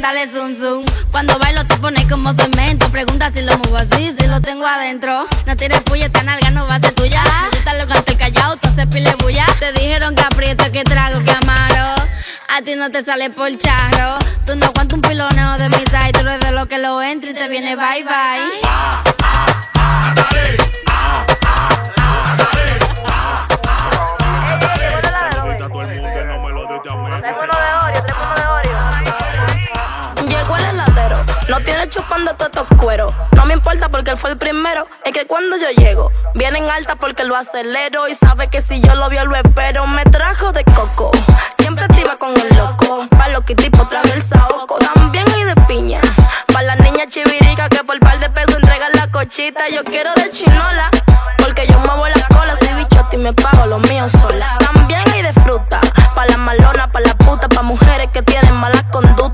dale 0.00 0.26
zoom 0.28 0.54
zoom. 0.54 0.84
Cuando 1.10 1.38
bailo 1.38 1.64
te 1.66 1.76
pones 1.76 2.04
como 2.06 2.32
cemento. 2.32 2.90
Pregunta 2.90 3.30
si 3.30 3.42
lo 3.42 3.56
muevo 3.58 3.76
así, 3.76 4.14
si 4.18 4.26
lo 4.26 4.40
tengo 4.40 4.66
adentro. 4.66 5.26
No 5.46 5.56
tires 5.56 5.80
puya, 5.82 6.06
esta 6.06 6.22
nalga 6.22 6.50
no 6.50 6.66
va 6.66 6.76
a 6.76 6.80
ser 6.80 6.92
tuya. 6.92 7.22
Necesitas 7.44 7.78
lo 7.78 7.92
canto 7.92 8.16
callado, 8.18 8.56
tú 8.56 8.68
haces 8.68 8.86
pile 8.86 9.14
bulla. 9.22 9.46
Te 9.58 9.72
dijeron 9.72 10.14
que 10.14 10.22
aprieto, 10.22 10.70
que 10.72 10.84
trago, 10.84 11.22
que 11.24 11.32
amaro. 11.32 11.94
A 12.48 12.62
ti 12.62 12.74
no 12.74 12.90
te 12.90 13.04
sale 13.04 13.30
por 13.30 13.56
charro. 13.58 14.18
Tú 14.46 14.56
no 14.56 14.66
aguantas 14.66 14.94
un 14.94 15.00
piloneo 15.02 15.58
de 15.58 15.68
mi 15.68 15.84
side. 15.86 16.12
Tú 16.12 16.20
eres 16.20 16.40
de 16.40 16.52
lo 16.52 16.66
que 16.66 16.78
lo 16.78 17.02
entra 17.02 17.30
y 17.30 17.34
te 17.34 17.48
viene 17.48 17.76
bye 17.76 18.04
bye. 18.04 18.50
Se 25.20 25.36
lo 25.36 25.48
diste 25.48 25.64
a 25.64 25.68
todo 25.68 25.82
el 25.82 26.00
mundo 26.00 26.24
no 26.24 26.40
me 26.40 26.50
lo 26.50 26.66
diste 26.66 26.88
a 26.88 26.96
mí. 26.96 27.89
No 31.50 31.60
tiene 31.60 31.88
chupando 31.88 32.32
todos 32.36 32.52
estos 32.52 32.78
cueros. 32.78 33.12
No 33.32 33.44
me 33.44 33.54
importa 33.54 33.88
porque 33.88 34.12
él 34.12 34.16
fue 34.16 34.30
el 34.30 34.38
primero. 34.38 34.86
Es 35.04 35.12
que 35.12 35.26
cuando 35.26 35.56
yo 35.56 35.68
llego, 35.70 36.12
vienen 36.34 36.70
alta 36.70 36.94
porque 36.94 37.24
lo 37.24 37.36
acelero. 37.36 38.06
Y 38.08 38.14
sabe 38.14 38.48
que 38.48 38.60
si 38.60 38.80
yo 38.80 38.94
lo 38.94 39.08
vio, 39.08 39.24
lo 39.24 39.34
espero. 39.34 39.86
Me 39.88 40.04
trajo 40.04 40.52
de 40.52 40.64
coco, 40.64 41.10
siempre 41.58 41.84
activa 41.84 42.16
con 42.18 42.36
el 42.40 42.48
loco. 42.56 43.06
Pa' 43.10 43.28
los 43.28 43.42
que 43.42 43.56
tipo 43.56 43.84
traje 43.88 44.12
el 44.12 44.22
saoco. 44.22 44.78
También 44.78 45.24
hay 45.34 45.44
de 45.44 45.56
piña, 45.66 46.00
pa' 46.52 46.62
la 46.62 46.76
niña 46.76 47.06
chivirica 47.08 47.68
que 47.68 47.82
por 47.82 47.98
cosita, 49.10 49.68
yo 49.68 49.84
quiero 49.84 50.12
de 50.14 50.30
chinola. 50.30 50.90
Porque 51.36 51.66
yo 51.66 51.78
muevo 51.80 52.06
la 52.08 52.26
cola, 52.28 52.56
soy 52.58 52.72
bichote 52.74 53.16
y 53.16 53.18
me 53.18 53.32
pago 53.32 53.66
lo 53.66 53.78
mío 53.78 54.08
sola. 54.08 54.56
También 54.58 55.02
hay 55.12 55.22
de 55.22 55.32
fruta, 55.32 55.80
pa' 56.14 56.26
la 56.26 56.36
malona, 56.36 56.90
pa' 56.90 57.00
la 57.00 57.14
puta, 57.14 57.48
pa' 57.48 57.62
mujeres 57.62 58.08
que 58.12 58.22
tienen 58.22 58.54
malas 58.56 58.84
conductas. 58.84 59.29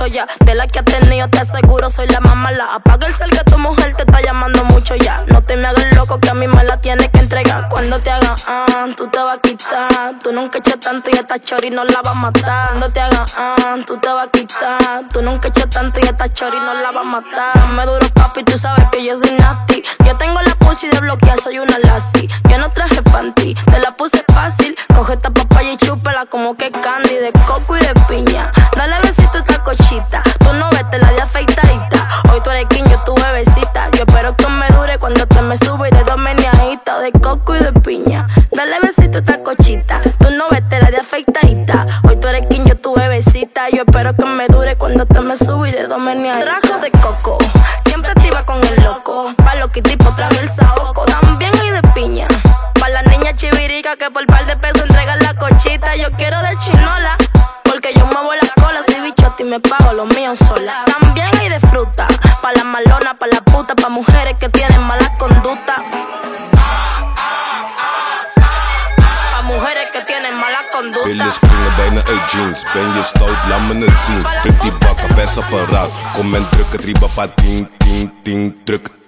De 0.00 0.54
la 0.54 0.66
que 0.66 0.78
has 0.78 0.84
tenido, 0.86 1.28
te 1.28 1.40
aseguro, 1.40 1.90
soy 1.90 2.06
la 2.06 2.20
más 2.20 2.34
mala. 2.34 2.74
Apaga 2.74 3.06
el 3.06 3.14
cel 3.14 3.28
que 3.28 3.44
tu 3.44 3.58
mujer 3.58 3.94
te 3.94 4.04
está 4.04 4.22
llamando 4.22 4.64
mucho 4.64 4.94
ya. 4.94 5.26
No 5.28 5.42
te 5.42 5.56
me 5.56 5.68
hagas 5.68 5.94
loco 5.94 6.18
que 6.18 6.30
a 6.30 6.32
mí 6.32 6.48
me 6.48 6.64
la 6.64 6.80
tienes 6.80 7.10
que 7.10 7.18
entregar. 7.18 7.68
Cuando 7.68 7.98
te 8.00 8.10
hagan, 8.10 8.34
ah, 8.46 8.86
tú 8.96 9.08
te 9.08 9.18
vas 9.18 9.36
a 9.36 9.40
quitar. 9.42 10.14
Tú 10.22 10.32
nunca 10.32 10.56
eché 10.56 10.78
tanto 10.78 11.10
y 11.10 11.12
esta 11.12 11.38
chori 11.38 11.68
no 11.68 11.84
la 11.84 12.00
va 12.00 12.12
a 12.12 12.14
matar. 12.14 12.68
Cuando 12.68 12.88
te 12.88 12.98
hagan, 12.98 13.26
ah, 13.36 13.76
tú 13.86 13.98
te 13.98 14.08
vas 14.08 14.26
a 14.26 14.30
quitar. 14.30 15.04
Tú 15.12 15.20
nunca 15.20 15.48
eché 15.48 15.66
tanto 15.66 16.00
y 16.00 16.04
esta 16.04 16.32
chori 16.32 16.56
no 16.56 16.72
la 16.72 16.92
va 16.92 17.02
a 17.02 17.04
matar. 17.04 17.68
Me 17.76 17.84
duro 17.84 18.08
papi, 18.14 18.42
tú 18.44 18.56
sabes 18.56 18.86
que 18.92 19.04
yo 19.04 19.18
soy 19.18 19.32
nasty. 19.32 19.82
Yo 20.06 20.16
tengo 20.16 20.40
la 20.40 20.54
pussy 20.54 20.88
de 20.88 20.98
bloquear, 20.98 21.38
soy 21.42 21.58
una 21.58 21.78
lassie. 21.78 22.26
Yo 22.48 22.56
no 22.56 22.72
traje 22.72 23.02
panty, 23.02 23.54
te 23.54 23.78
la 23.80 23.94
puse 23.94 24.24
fácil. 24.32 24.74
Coge 24.94 25.12
esta 25.12 25.28
papaya 25.28 25.72
y 25.74 25.76
chúpela 25.76 26.24
como 26.24 26.56
que 26.56 26.70
candy. 26.70 27.09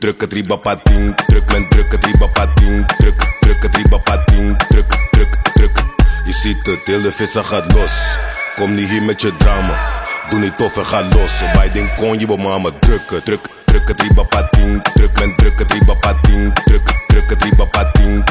Druk, 0.03 0.21
het 0.21 0.33
ribapa 0.33 0.77
ting. 0.77 1.15
Druk 1.27 1.51
en 1.51 1.69
druk 1.69 1.93
het 1.93 2.05
ribapa 2.05 2.47
ting. 2.55 2.87
Druk, 2.99 3.37
druk 3.41 3.63
het 3.63 3.77
ribapa 3.77 4.25
ting. 4.25 4.57
Druk, 4.69 5.09
druk, 5.11 5.37
druk. 5.55 5.85
Je 6.25 6.33
ziet 6.33 6.67
het, 6.67 6.81
heel 6.85 7.03
de 7.03 7.13
vissen 7.13 7.45
gaat 7.45 7.73
los. 7.73 7.93
Kom 8.55 8.75
niet 8.75 8.89
hier 8.89 9.03
met 9.03 9.21
je 9.21 9.37
drama. 9.37 10.03
Doe 10.29 10.41
niet 10.41 10.59
tof 10.59 10.77
en 10.77 10.87
ga 10.87 11.03
los. 11.03 11.33
Bij 11.55 11.73
den 11.73 11.95
kon 11.97 12.19
je 12.19 12.27
mama 12.27 12.71
drukken. 12.81 13.23
Druk, 13.25 13.47
druk 13.65 13.89
het 13.89 14.01
ribapa 14.01 14.49
ting. 14.49 14.83
Druk 14.95 15.19
en 15.19 15.37
druk 15.37 15.59
het 15.59 15.73
ribapa 15.73 16.15
ting. 16.23 16.53
Druk, 16.65 16.87
druk 17.07 17.31
het. 17.31 17.39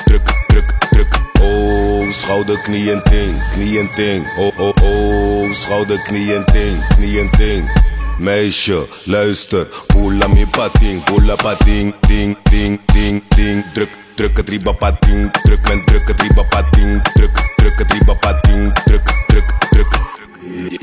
Druk, 0.03 0.29
druk, 0.47 0.71
druk. 0.89 1.19
Oh, 1.41 2.10
schouder, 2.10 2.62
knie 2.62 2.91
en 2.91 3.03
ting, 3.03 3.43
knie 3.51 3.79
en 3.79 3.89
ting. 3.95 4.27
Oh, 4.38 4.60
oh, 4.60 4.73
oh, 4.81 5.51
schouder, 5.51 6.01
knie 6.01 6.36
en 6.36 6.45
ting, 6.45 6.88
knie 6.95 7.19
en 7.19 7.29
ting. 7.29 7.69
Meisje, 8.21 8.88
luister, 9.05 9.67
hula 9.93 10.27
mi 10.27 10.45
pating, 10.45 11.01
pating, 11.41 11.93
ding, 12.07 12.38
ding, 12.51 12.79
ding, 12.93 13.23
ding. 13.36 13.65
Druk, 13.73 13.89
druk 14.15 14.38
het 14.38 14.49
riba 14.49 14.71
pating, 14.71 15.31
druk 15.43 15.67
en 15.67 15.81
druk 15.86 16.07
het 16.07 16.21
riba 16.21 16.43
pating, 16.43 17.01
druk, 17.13 17.31
druk 17.55 17.79
het 17.79 17.91
riba 17.91 18.13
pating, 18.13 18.73
druk, 18.86 19.25
druk, 19.27 19.53
druk. 19.71 19.99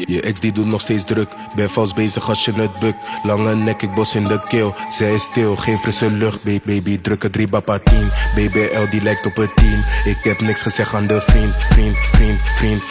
Je, 0.07 0.21
ex 0.21 0.41
die 0.41 0.53
doet 0.53 0.67
nog 0.67 0.81
steeds 0.81 1.05
druk. 1.05 1.29
Ben 1.55 1.71
vast 1.71 1.95
bezig 1.95 2.29
als 2.29 2.45
je 2.45 2.53
het 2.53 2.79
bukt. 2.79 2.99
Lange 3.23 3.55
nek, 3.55 3.83
ik 3.83 3.95
bos 3.95 4.15
in 4.15 4.27
de 4.27 4.41
keel. 4.49 4.75
Zij 4.91 5.15
is 5.15 5.23
stil, 5.23 5.57
geen 5.57 5.79
frisse 5.79 6.11
lucht. 6.11 6.43
Baby, 6.43 6.61
baby 6.65 7.01
druk 7.01 7.23
het 7.23 7.51
papa 7.51 7.79
10. 7.79 8.11
BBL 8.35 8.91
die 8.91 9.03
lijkt 9.03 9.27
op 9.27 9.37
het 9.37 9.57
10. 9.57 9.85
Ik 10.05 10.19
heb 10.23 10.41
niks 10.41 10.63
gezegd 10.63 10.95
aan 10.95 11.07
de 11.07 11.21
vriend, 11.21 11.55
vriend, 11.55 11.97
vriend, 11.97 12.41
vriend. 12.57 12.83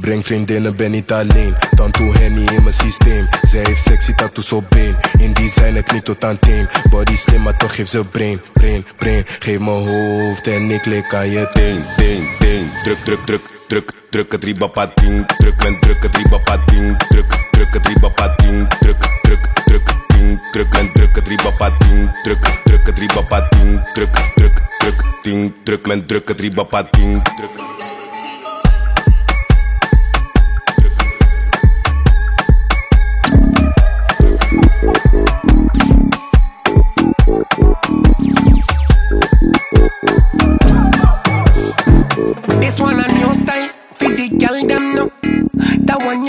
Breng 0.00 0.24
vriendinnen, 0.24 0.76
ben 0.76 0.90
niet 0.90 1.12
alleen. 1.12 1.54
Dan 1.74 1.90
toe 1.90 2.12
Henny 2.12 2.46
in 2.46 2.62
mijn 2.62 2.72
systeem. 2.72 3.28
Zij 3.42 3.62
heeft 3.64 3.82
sexy 3.82 4.14
tattoos 4.14 4.52
op 4.52 4.64
been. 4.68 4.96
In 5.18 5.32
die 5.32 5.50
zijn 5.50 5.74
het 5.74 5.92
niet 5.92 6.04
tot 6.04 6.24
aan 6.24 6.38
teen. 6.38 6.68
Body 6.90 7.16
slim, 7.16 7.42
maar 7.42 7.56
toch 7.56 7.74
geeft 7.74 7.90
ze 7.90 8.04
brain, 8.04 8.40
brain, 8.52 8.86
brain. 8.96 9.24
Geef 9.38 9.58
me 9.58 9.70
hoofd 9.70 10.46
en 10.46 10.70
ik 10.70 10.84
lik 10.84 11.14
aan 11.14 11.30
je 11.30 11.50
Ding, 11.52 11.84
ding, 11.96 12.38
ding. 12.38 12.82
Druk, 12.82 12.98
druk, 13.04 13.24
druk, 13.24 13.42
druk, 13.68 13.92
druk 14.10 14.32
het. 14.32 14.42
Druk 15.38 15.62
en 15.64 15.80
druk 15.80 16.02
het 16.02 16.16
riba 16.16 16.38
pating. 16.38 16.96
Druk, 16.96 17.28
druk 17.50 17.74
het. 17.74 17.82
Druk, 18.80 19.08
druk, 19.22 19.48
druk, 19.64 19.94
ding. 20.06 20.40
Druk 20.50 20.74
en 20.74 20.92
druk 20.92 21.16
het. 21.16 21.24
Druk, 22.22 22.60
druk 22.64 22.86
het 22.86 22.98
riba 22.98 23.22
pating. 23.22 23.92
Druk, 23.92 24.32
druk, 24.34 24.60
druk, 24.78 25.02
ding. 25.22 25.54
Druk 25.62 25.86
en 25.86 26.06
druk 26.06 26.28
het 26.28 26.68
pating. 26.68 27.22
Druk. 27.36 27.77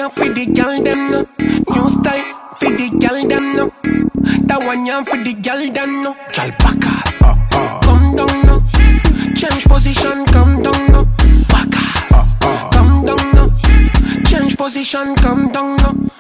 One 0.09 0.27
for 0.27 0.33
the 0.33 0.45
girl 0.53 0.83
them 0.83 1.11
no. 1.11 1.25
New 1.73 1.89
style, 1.89 2.55
for 2.59 2.69
the 2.69 2.89
girl 2.99 3.27
them 3.27 3.55
no. 3.55 3.71
That 4.47 4.63
one 4.65 4.85
ya 4.85 5.03
for 5.03 5.17
the 5.17 5.33
girl 5.33 5.61
them 5.71 6.03
no. 6.03 6.13
Girl 6.13 6.51
back 6.59 6.85
ass, 6.85 7.21
uh, 7.21 7.35
uh. 7.53 7.79
come 7.81 8.15
down 8.15 8.45
no. 8.45 8.63
Change 9.35 9.65
position, 9.65 10.25
come 10.25 10.61
down 10.61 10.91
no. 10.91 11.05
Back 11.49 11.75
ass, 11.75 12.37
uh, 12.41 12.47
uh. 12.47 12.69
come 12.71 13.05
down 13.05 13.23
no. 13.33 14.23
Change 14.25 14.57
position, 14.57 15.15
come 15.15 15.51
down 15.51 15.75
no. 15.77 16.18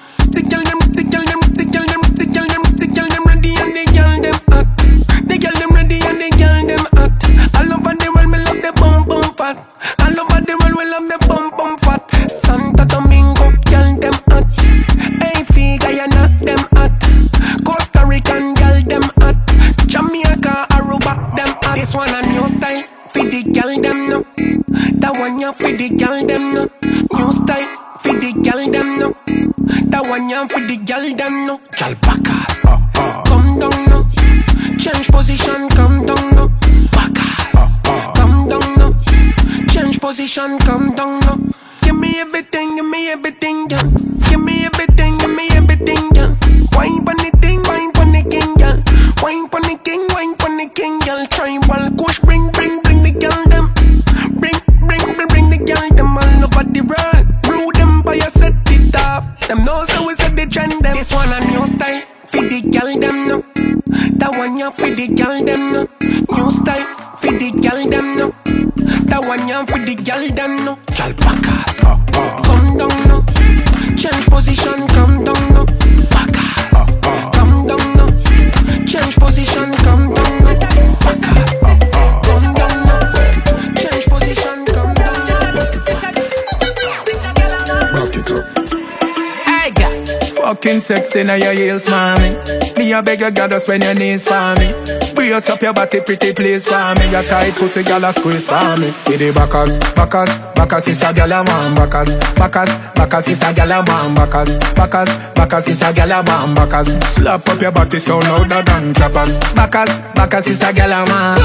Fucking 90.59 90.79
sexy 90.79 91.23
now 91.23 91.35
your 91.35 91.53
heels, 91.53 91.89
mommy. 91.89 92.35
Me 92.77 92.91
a 92.91 93.01
beg 93.01 93.19
you, 93.19 93.31
girl, 93.31 93.47
just 93.47 93.67
when 93.67 93.81
your 93.81 93.93
knees 93.93 94.25
for 94.25 94.55
me. 94.59 94.73
Brace 95.15 95.49
up 95.49 95.61
your 95.61 95.73
body, 95.73 96.01
pretty 96.01 96.33
please 96.33 96.67
for 96.67 96.93
me. 96.95 97.11
Your 97.11 97.23
tight 97.23 97.53
pussy, 97.55 97.83
girl, 97.83 98.03
a 98.03 98.11
squeeze 98.11 98.47
for 98.47 98.77
me. 98.77 98.91
For 98.91 99.17
the 99.17 99.31
backers, 99.31 99.79
backers, 99.95 100.29
backers 100.55 100.87
is 100.87 101.01
a 101.01 101.13
girl 101.13 101.31
a 101.31 101.43
man. 101.43 101.75
Backers, 101.75 102.15
backers, 102.35 102.71
backers 102.95 103.27
is 103.27 103.41
a 103.41 103.53
girl 103.53 103.71
a 103.71 103.83
man. 103.85 104.15
Backers, 104.15 104.57
backers, 104.75 105.11
backers 105.35 105.67
is 105.67 105.81
a 105.81 105.93
girl 105.93 106.11
a 106.11 106.23
man. 106.23 106.55
Backers, 106.55 106.87
slap 107.07 107.47
up 107.47 107.61
your 107.61 107.71
body 107.71 107.99
so 107.99 108.19
louder 108.19 108.61
than 108.63 108.93
clappers. 108.93 109.39
Backers, 109.55 109.99
backers 110.15 110.47
is 110.47 110.61
a 110.61 110.73
girl 110.73 110.91
a 110.91 111.05
man. 111.07 111.39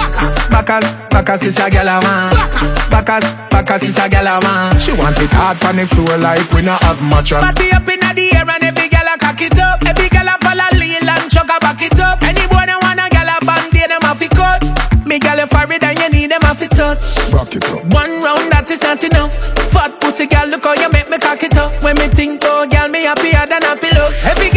Backers, 0.50 0.92
backers 1.11 1.42
is 1.42 1.59
a 1.59 1.70
girl 1.70 1.88
a 1.88 2.03
man. 2.03 2.35
Backers, 2.90 3.27
backers 3.50 3.83
is 3.83 3.98
a 3.98 4.09
girl 4.09 4.27
a 4.27 4.40
man. 4.42 4.79
She 4.81 4.92
want 4.92 5.18
it 5.18 5.31
hard 5.31 5.62
on 5.64 5.77
the 5.77 5.87
floor 5.87 6.16
like 6.18 6.46
we 6.53 6.62
not 6.62 6.83
have 6.83 7.03
mattress. 7.03 7.42
Party 7.42 7.70
up 7.70 7.88
in 7.88 8.00
the 8.00 8.12
cock 9.35 9.51
it 9.51 9.59
up. 9.59 9.83
Every 9.87 10.09
girl 10.09 10.29
a 10.29 10.38
follow 10.38 10.68
lean 10.79 11.03
and 11.03 11.31
chuck 11.31 11.51
a 11.51 11.59
back 11.61 11.83
it 11.83 11.99
up. 11.99 12.23
Any 12.23 12.47
boy 12.47 12.66
that 12.70 12.79
want 12.83 13.03
a 13.03 13.07
girl 13.11 13.27
a 13.27 13.37
band-aid 13.42 13.90
them 13.90 14.07
a 14.07 14.14
fi 14.14 14.29
cut. 14.31 14.62
Me 15.07 15.18
girl 15.18 15.40
a 15.40 15.47
for 15.47 15.66
it 15.73 15.83
and 15.83 15.99
you 15.99 16.09
need 16.11 16.31
them 16.31 16.42
a 16.42 16.55
fi 16.55 16.68
touch. 16.68 17.18
Rock 17.33 17.55
it 17.55 17.64
up. 17.66 17.83
One 17.90 18.23
round 18.23 18.53
that 18.55 18.70
is 18.70 18.83
not 18.83 19.03
enough. 19.03 19.35
Fat 19.75 19.99
pussy 20.01 20.27
girl, 20.27 20.47
look 20.47 20.64
how 20.64 20.75
you 20.75 20.88
make 20.90 21.11
me 21.11 21.18
cock 21.18 21.42
it 21.42 21.57
up. 21.59 21.73
When 21.83 21.97
me 21.99 22.07
think 22.09 22.42
oh 22.44 22.66
girl, 22.70 22.88
me 22.88 23.03
happier 23.03 23.47
than 23.47 23.64
a 23.66 23.75
pillows. 23.75 24.14
Every 24.23 24.53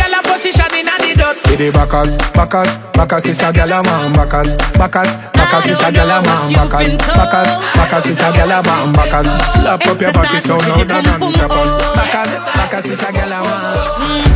the 1.58 1.72
backers, 1.72 2.18
backers, 2.34 2.78
backers 2.94 3.26
is 3.26 3.42
a 3.42 3.52
girl 3.52 3.72
a 3.74 3.82
man. 3.84 4.14
Backers, 4.14 4.56
backers, 4.78 5.16
backers 5.34 5.66
is 5.66 5.82
a 5.82 5.90
girl 5.92 6.10
a 6.10 6.22
man. 6.22 6.54
Backers, 6.54 6.96
backers, 7.18 7.52
backers 7.74 8.06
is 8.06 8.20
a 8.22 8.30
girl 8.32 8.52
a 8.52 8.62
man. 8.62 8.94
Backers, 8.94 9.28
slap 9.58 9.82
up 9.86 10.00
your 10.02 10.14
body 10.14 10.40
so 10.40 10.58
louder 10.58 11.02
than 11.02 11.20
clappers. 11.34 11.72
Backers, 11.98 12.32
backers 12.54 12.86
is 12.86 13.02
a 13.02 13.10
girl 13.12 13.34
a 13.34 13.40
man. 13.42 13.74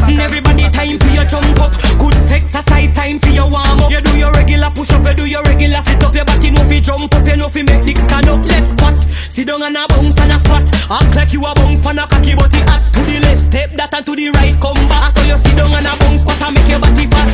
Mm, 0.10 0.20
Everybody 0.20 0.61
time 0.92 1.00
for 1.00 1.16
your 1.16 1.26
jump 1.26 1.60
up. 1.60 1.72
Good 2.00 2.16
exercise 2.32 2.92
time 2.92 3.20
for 3.20 3.30
your 3.30 3.50
warm 3.50 3.80
up. 3.80 3.92
You 3.92 4.02
do 4.02 4.18
your 4.18 4.32
regular 4.32 4.70
push 4.72 4.92
up, 4.92 5.06
you 5.06 5.14
do 5.14 5.26
your 5.30 5.44
regular 5.44 5.82
sit 5.82 6.04
up. 6.04 6.16
Your 6.16 6.26
body 6.26 6.52
no 6.52 6.64
fi 6.64 6.80
jump 6.80 7.14
up, 7.14 7.28
you 7.28 7.36
no 7.38 7.48
fi 7.48 7.64
make 7.64 7.84
dick 7.86 7.98
stand 7.98 8.28
up. 8.28 8.46
Let's 8.46 8.72
squat. 8.72 9.04
Sit 9.04 9.48
down 9.48 9.62
and 9.64 9.78
a 9.78 9.88
bounce 9.88 10.20
and 10.20 10.32
a 10.32 10.40
squat. 10.40 10.68
Act 10.90 11.16
like 11.16 11.34
you 11.34 11.42
a 11.42 11.54
bounce 11.56 11.82
pan 11.82 12.00
a 12.00 12.08
cocky 12.08 12.36
body 12.36 12.62
hot. 12.68 12.88
To 12.94 13.00
the 13.00 13.20
left 13.22 13.42
step 13.42 13.72
that 13.78 13.94
and 13.94 14.06
to 14.06 14.16
the 14.16 14.30
right 14.32 14.56
come 14.60 14.82
back. 14.90 15.12
So 15.12 15.24
you 15.24 15.38
sit 15.38 15.56
down 15.56 15.72
and 15.72 15.88
a 15.88 15.94
bounce 16.00 16.22
squat 16.22 16.42
and 16.42 16.56
make 16.56 16.68
your 16.68 16.80
body 16.80 17.08
fat. 17.08 17.32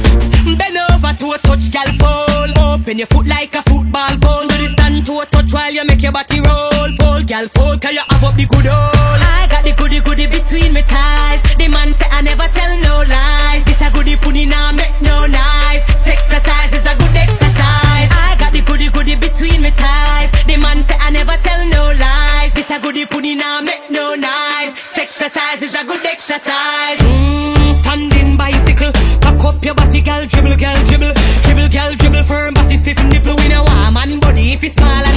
Bend 0.57 0.77
over 0.77 1.13
to 1.13 1.25
a 1.33 1.37
touch, 1.39 1.71
gal 1.71 1.89
fall. 1.97 2.73
Open 2.73 2.97
your 2.97 3.07
foot 3.07 3.27
like 3.27 3.55
a 3.55 3.61
football 3.63 4.17
ball. 4.17 4.47
Do 4.47 4.55
the 4.57 4.67
stand 4.69 5.05
to 5.07 5.19
a 5.21 5.25
touch 5.25 5.53
while 5.53 5.71
you 5.71 5.85
make 5.85 6.03
your 6.03 6.11
body 6.11 6.41
roll. 6.41 6.89
Fall, 6.99 7.23
gal 7.23 7.47
fall, 7.47 7.77
cause 7.77 7.93
you 7.93 8.03
have 8.05 8.23
up 8.23 8.35
the 8.35 8.45
good 8.45 8.67
old. 8.67 9.21
I 9.25 9.46
the 9.67 9.75
goody 9.75 9.99
goody 9.99 10.27
between 10.27 10.71
me 10.73 10.81
thighs. 10.81 11.41
The 11.59 11.67
man 11.67 11.93
say 11.93 12.07
I 12.11 12.21
never 12.21 12.47
tell 12.47 12.73
no 12.87 13.03
lies. 13.03 13.63
This 13.65 13.81
a 13.81 13.91
goody 13.91 14.15
puni 14.15 14.45
now 14.45 14.71
make 14.71 14.95
no 15.01 15.27
nice. 15.27 15.83
Exercise 16.07 16.71
is 16.71 16.85
a 16.87 16.95
good 16.95 17.15
exercise. 17.15 18.09
I 18.15 18.37
got 18.39 18.53
the 18.53 18.61
goody 18.61 18.89
goody 18.89 19.15
between 19.15 19.61
me 19.61 19.71
thighs. 19.71 20.31
The 20.47 20.55
man 20.55 20.83
say 20.87 20.95
I 20.99 21.09
never 21.11 21.35
tell 21.43 21.61
no 21.67 21.83
lies. 21.99 22.53
This 22.53 22.71
a 22.71 22.79
goody 22.79 23.05
puni 23.05 23.35
now 23.35 23.59
make 23.59 23.91
no 23.91 24.15
nice. 24.15 24.71
Exercise 24.97 25.61
is 25.61 25.75
a 25.75 25.83
good 25.83 26.05
exercise. 26.05 26.99
Mm, 27.03 27.73
standing 27.75 28.37
bicycle, 28.37 28.91
cock 29.19 29.43
up 29.51 29.65
your 29.65 29.75
body, 29.75 30.01
girl, 30.01 30.23
dribble, 30.25 30.55
girl, 30.55 30.79
dribble, 30.87 31.13
dribble, 31.43 31.69
girl, 31.75 31.91
dribble, 31.99 32.23
firm 32.23 32.53
body, 32.53 32.77
stiff 32.77 33.03
nipple, 33.11 33.35
we 33.35 33.47
know 33.49 33.67
warm 33.67 33.93
man 33.95 34.19
body. 34.19 34.55
If 34.55 34.63
it's 34.63 34.75
small 34.75 35.03
and 35.03 35.16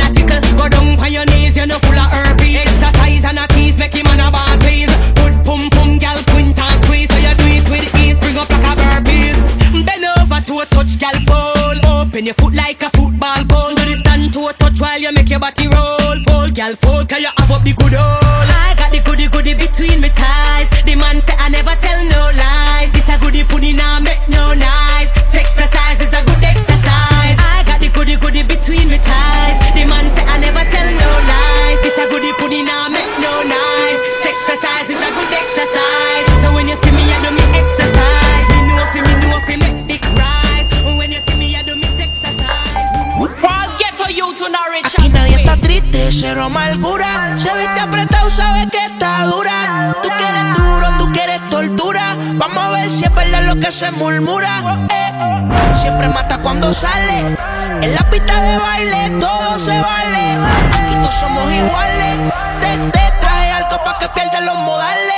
Open 12.20 12.26
your 12.26 12.34
foot 12.34 12.52
like 12.52 12.82
a 12.82 12.90
football 12.90 13.44
goal. 13.48 13.74
Do 13.76 13.82
the 13.88 13.96
stand 13.96 14.34
to 14.34 14.48
a 14.48 14.52
touch 14.52 14.78
while 14.78 15.00
you 15.00 15.10
make 15.10 15.30
your 15.30 15.40
body 15.40 15.68
roll. 15.68 16.20
Fall, 16.28 16.50
girl, 16.50 16.76
fall, 16.76 17.02
cause 17.06 17.22
you 17.22 17.32
have 17.34 17.50
up 17.50 17.62
the 17.64 17.72
good 17.72 17.96
old. 17.96 18.48
I 18.60 18.74
got 18.76 18.92
the 18.92 19.00
goody 19.00 19.26
goody 19.28 19.54
between 19.54 20.02
me 20.02 20.10
thighs. 20.10 20.68
The 20.84 20.96
man 20.96 21.22
say 21.22 21.32
I 21.38 21.48
never 21.48 21.72
tell 21.80 22.00
no 22.12 22.20
lies. 22.36 22.92
This 22.92 23.08
a 23.08 23.16
goody 23.18 23.42
pudding 23.44 23.76
now 23.76 24.00
make 24.00 24.20
no 24.28 24.52
nice. 24.52 25.08
Exercise 25.32 25.96
is 26.04 26.12
a 26.12 26.20
good 26.20 26.44
exercise. 26.44 27.38
I 27.40 27.64
got 27.64 27.80
the 27.80 27.88
goody 27.88 28.16
goody 28.16 28.42
between 28.42 28.90
me 28.90 28.98
thighs. 28.98 29.39
Se 53.70 53.90
murmura. 53.92 54.86
Eh, 54.90 55.74
siempre 55.74 56.08
mata 56.08 56.38
cuando 56.38 56.72
sale. 56.72 57.36
En 57.82 57.94
la 57.94 58.10
pista 58.10 58.42
de 58.42 58.58
baile 58.58 59.10
todo 59.20 59.58
se 59.58 59.80
vale. 59.80 60.38
Aquí 60.74 60.94
todos 60.94 61.14
somos 61.14 61.52
iguales. 61.52 62.16
Te, 62.60 62.78
te 62.90 63.12
trae 63.20 63.52
algo 63.52 63.82
pa' 63.84 63.98
que 63.98 64.08
pierdas 64.08 64.42
los 64.42 64.56
modales. 64.56 65.09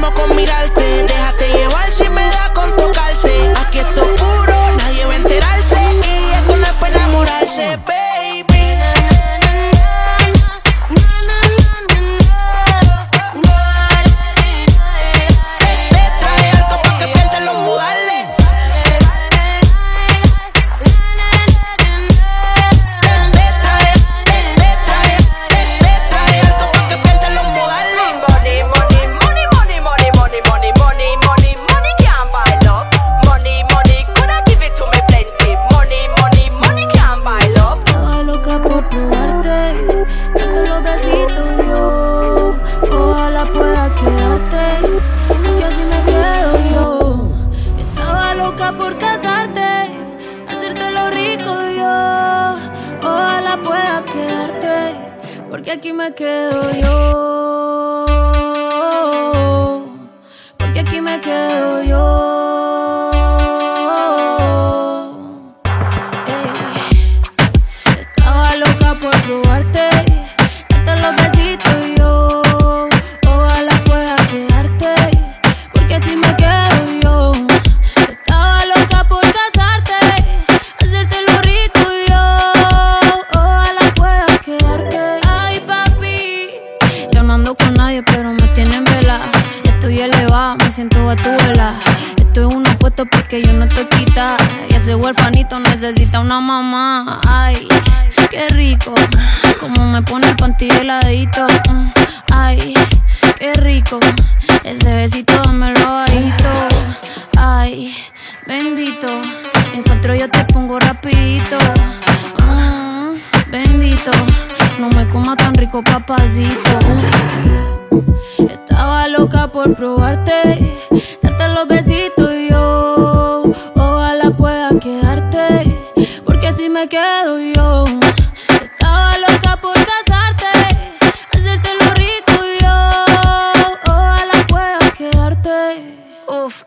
enfermo 0.00 0.14
con 0.14 0.34
mirarte. 0.36 1.04
Déjate 1.04 1.49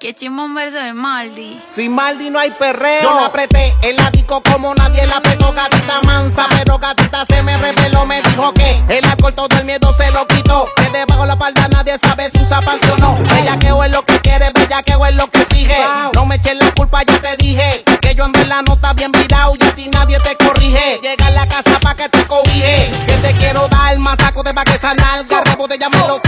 qué 0.03 0.13
chimón 0.13 0.53
verso 0.53 0.79
de 0.79 0.91
Maldi. 0.91 1.61
Sin 1.65 1.95
Maldi 1.95 2.29
no 2.29 2.37
hay 2.37 2.51
perreo. 2.51 3.03
Yo 3.03 3.15
la 3.21 3.27
apreté 3.27 3.73
el 3.83 3.97
ático 4.01 4.43
como 4.43 4.75
nadie 4.75 5.07
la 5.07 5.15
apretó, 5.15 5.53
gatita 5.53 6.01
mansa. 6.01 6.45
Pero 6.49 6.77
gatita 6.77 7.23
se 7.25 7.41
me 7.43 7.57
reveló, 7.57 8.05
me 8.05 8.21
dijo 8.21 8.53
que 8.53 8.83
el 8.89 9.05
alcohol 9.05 9.33
todo 9.33 9.57
el 9.57 9.63
miedo 9.63 9.95
se 9.95 10.11
lo 10.11 10.27
quitó. 10.27 10.67
Que 10.75 10.89
debajo 10.89 11.25
la 11.25 11.37
falda 11.37 11.69
nadie 11.69 11.97
sabe 11.99 12.29
si 12.31 12.43
usa 12.43 12.59
panty 12.59 12.89
o 12.89 12.97
no. 12.97 13.15
Bellaqueo 13.33 13.81
es 13.85 13.91
lo 13.91 14.03
que 14.03 14.19
quiere, 14.19 14.51
bellaqueo 14.53 15.05
es 15.05 15.15
lo 15.15 15.27
que 15.27 15.45
sigue. 15.51 15.77
No 16.13 16.25
me 16.25 16.35
eches 16.35 16.57
la 16.57 16.69
culpa, 16.73 17.03
ya 17.03 17.21
te 17.21 17.37
dije. 17.37 17.85
Que 18.01 18.13
yo 18.13 18.25
en 18.25 18.33
verdad 18.33 18.61
no 18.67 18.73
está 18.73 18.91
bien 18.91 19.11
virado 19.13 19.53
y 19.57 19.63
a 19.63 19.73
ti 19.73 19.89
nadie 19.89 20.19
te 20.19 20.35
corrige. 20.35 20.99
Llega 21.01 21.27
a 21.27 21.31
la 21.31 21.47
casa 21.47 21.79
pa' 21.79 21.95
que 21.95 22.09
te 22.09 22.27
cobije. 22.27 22.91
Que 23.07 23.13
te 23.19 23.31
quiero 23.35 23.69
dar 23.69 23.97
más 23.99 24.17
saco 24.17 24.43
de 24.43 24.53
pa' 24.53 24.65
que 24.65 24.73
esa 24.73 24.93
nalga. 24.95 25.41
Rebote 25.45 25.77
ya 25.79 25.87
me 25.87 25.99
lo 25.99 26.21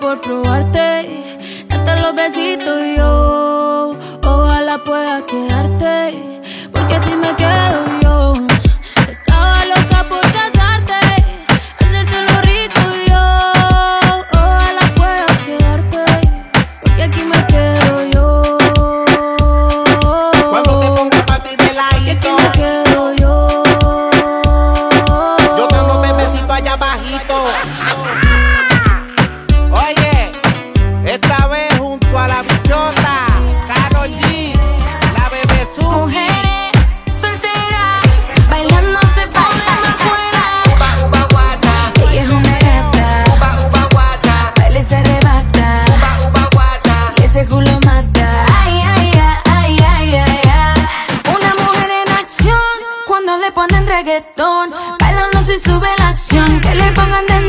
por 0.00 0.20
probarte, 0.20 1.22
darte 1.68 2.00
los 2.00 2.14
besitos 2.14 2.80
y 2.84 2.96
yo. 2.96 3.01
Reggaetón. 54.02 54.70
Bailando 54.98 55.42
si 55.44 55.58
sube 55.58 55.88
la 55.98 56.08
acción. 56.08 56.60
Que 56.60 56.74
le 56.74 56.90
pongan 56.92 57.26
dembow, 57.26 57.41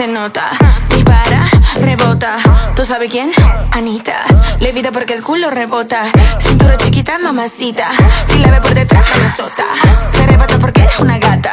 se 0.00 0.06
nota, 0.06 0.50
dispara, 0.88 1.46
rebota, 1.78 2.36
¿tú 2.74 2.86
sabes 2.86 3.10
quién? 3.10 3.30
Anita, 3.70 4.24
levita 4.58 4.92
porque 4.92 5.12
el 5.12 5.22
culo 5.22 5.50
rebota, 5.50 6.04
cintura 6.38 6.74
chiquita, 6.78 7.18
mamacita, 7.18 7.90
si 8.26 8.38
la 8.38 8.50
ve 8.50 8.62
por 8.62 8.72
detrás, 8.72 9.04
me 9.18 9.26
azota, 9.26 9.66
se 10.08 10.22
arrebata 10.22 10.58
porque 10.58 10.80
eres 10.80 10.98
una 11.00 11.18
gata. 11.18 11.52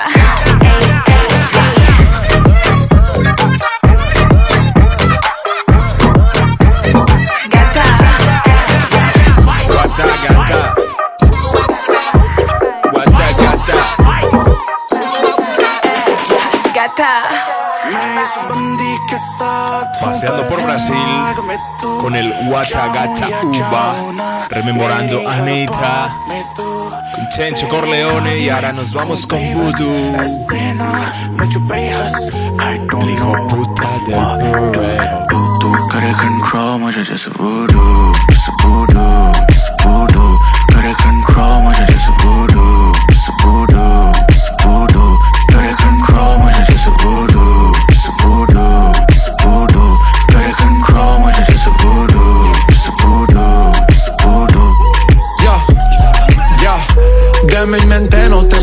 Gata. 16.73 17.57
Paseando 20.01 20.47
por 20.47 20.62
Brasil 20.63 20.95
con 22.01 22.15
el 22.15 22.33
Uba, 22.47 22.65
rememorando 24.49 25.27
a 25.27 25.36
Anita, 25.36 26.15
con 27.15 27.29
Chencho 27.29 27.67
Corleone 27.69 28.38
y 28.39 28.49
ahora 28.49 28.71
nos 28.73 28.93
vamos 28.93 29.25
con 29.25 29.39
Voodoo. 29.53 30.15
El 33.01 33.10
hijo 33.10 33.47
puta 33.47 33.89
del. 34.07 35.27
Tú 35.60 35.73
quieres 35.89 36.15
control, 36.17 36.81
voodoo. 37.38 38.13
Voodoo, 38.63 39.31
voodoo. 39.83 40.39
Quieres 40.67 40.97
control, 40.97 41.71
is 41.89 42.07
voodoo. 42.23 42.77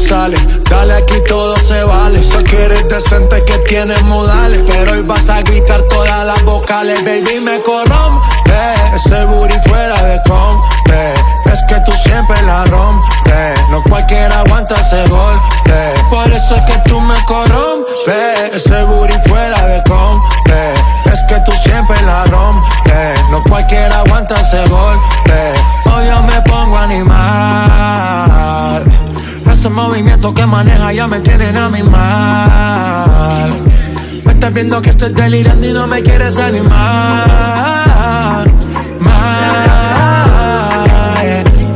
sale. 0.09 0.37
Dale 0.71 0.95
aquí 0.95 1.17
todo 1.27 1.57
se 1.57 1.83
vale. 1.85 2.23
Sé 2.23 2.43
que 2.45 2.65
eres 2.65 2.89
decente 2.89 3.43
que 3.45 3.59
tienes 3.59 4.03
modales. 4.03 4.63
Pero 4.67 4.93
hoy 4.93 5.03
vas 5.03 5.29
a 5.29 5.43
gritar 5.43 5.81
todas 5.83 6.27
las 6.27 6.43
vocales. 6.45 7.03
Baby, 7.05 7.41
me 7.41 7.61
corrompe. 7.63 8.27
Eh, 8.47 8.97
ese 8.97 9.25
booty 9.25 9.55
fuera 9.69 10.01
de 10.03 10.21
compe. 10.27 11.15
Es 11.53 11.63
que 11.69 11.81
tú 11.81 11.93
siempre 11.93 12.41
la 12.43 12.65
rompes. 12.67 13.69
No 13.71 13.83
cualquiera 13.85 14.41
aguanta 14.41 14.75
ese 14.75 15.07
golpe. 15.09 15.95
Por 16.11 16.31
eso 16.31 16.57
es 16.57 16.63
que 16.63 16.79
tú 16.89 17.01
me 17.01 17.17
corrompes. 17.25 18.53
Ese 18.53 18.85
booty 18.85 19.15
fuera 19.29 19.67
de 19.67 19.83
compe. 19.85 20.75
Es 21.13 21.23
que 21.29 21.41
tú 21.41 21.53
siempre 21.53 22.01
la 22.03 22.25
rompes. 22.27 23.25
No 23.31 23.43
cualquiera 23.45 23.99
aguanta 23.99 24.41
ese 24.41 24.67
golpe. 24.69 25.55
Hoy 25.93 26.07
yo 26.07 26.23
me 26.23 26.41
pongo 26.43 26.77
animal 26.77 28.64
esos 29.65 29.73
movimientos 29.73 30.35
que 30.35 30.45
maneja 30.45 30.93
ya 30.93 31.07
me 31.07 31.21
tienen 31.21 31.57
a 31.57 31.71
mi 31.71 31.83
mal. 31.83 33.51
Me 34.23 34.33
estás 34.35 34.53
viendo 34.53 34.83
que 34.83 34.91
estoy 34.91 35.15
delirando 35.15 35.67
y 35.67 35.73
no 35.73 35.87
me 35.87 36.03
quieres 36.03 36.37
animar. 36.37 36.85
Mal. 39.01 39.25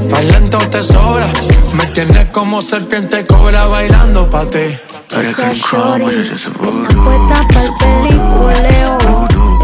Talento 0.06 0.58
te 0.70 0.82
sobra, 0.82 1.28
me 1.72 1.86
tienes 1.86 2.26
como 2.26 2.60
serpiente 2.60 3.24
cobra 3.26 3.64
bailando 3.64 4.28
pa' 4.28 4.44
ti. 4.44 4.76
Esa 5.10 5.54
shorty 5.54 6.14
está 6.14 6.50
puesta 6.50 7.40
pa'l 7.54 7.72
peliculeo. 7.78 8.98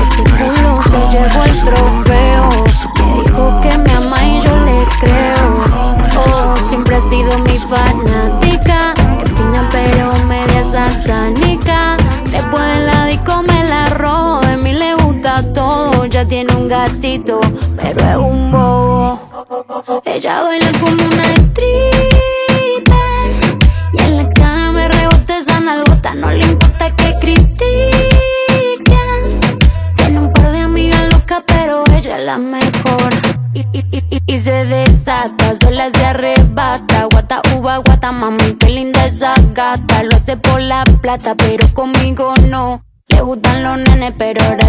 Ese 0.01 0.23
culo 0.33 0.81
se 0.83 0.99
llevó 1.13 1.45
el 1.45 1.61
trofeo. 1.63 2.13
pero 17.22 18.00
es 18.00 18.16
un 18.16 18.50
bobo. 18.50 20.03
Ella 20.05 20.42
baila 20.42 20.72
como 20.81 21.05
una 21.05 21.22
stripper 21.35 22.85
y 23.92 24.03
en 24.03 24.16
la 24.16 24.29
cara 24.31 24.72
me 24.72 24.88
rebote 24.88 25.37
esa 25.38 25.61
nalgota, 25.61 26.14
no 26.14 26.33
le 26.33 26.44
importa 26.44 26.90
que 26.96 27.14
critiquen. 27.20 27.61
Tiene 29.96 30.18
un 30.18 30.33
par 30.33 30.50
de 30.50 30.59
amigas 30.59 31.05
locas, 31.12 31.44
pero 31.46 31.85
ella 31.96 32.18
es 32.18 32.24
la 32.24 32.38
mejor. 32.38 33.12
Y, 33.53 33.61
y, 33.72 34.22
y, 34.27 34.38
se 34.38 34.64
desata, 34.64 35.55
sola 35.55 35.90
se 35.90 36.05
arrebata. 36.05 37.05
Guata, 37.12 37.40
uva, 37.57 37.77
guata, 37.79 38.11
mami, 38.11 38.55
qué 38.59 38.70
linda 38.70 39.07
esa 39.07 39.35
gata. 39.53 40.03
Lo 40.03 40.16
hace 40.16 40.37
por 40.37 40.61
la 40.61 40.83
plata, 41.00 41.37
pero 41.37 41.68
conmigo 41.74 42.35
no. 42.48 42.83
Le 43.07 43.20
gustan 43.20 43.62
los 43.62 43.79
nenes, 43.79 44.14
pero 44.18 44.44
ahora 44.44 44.63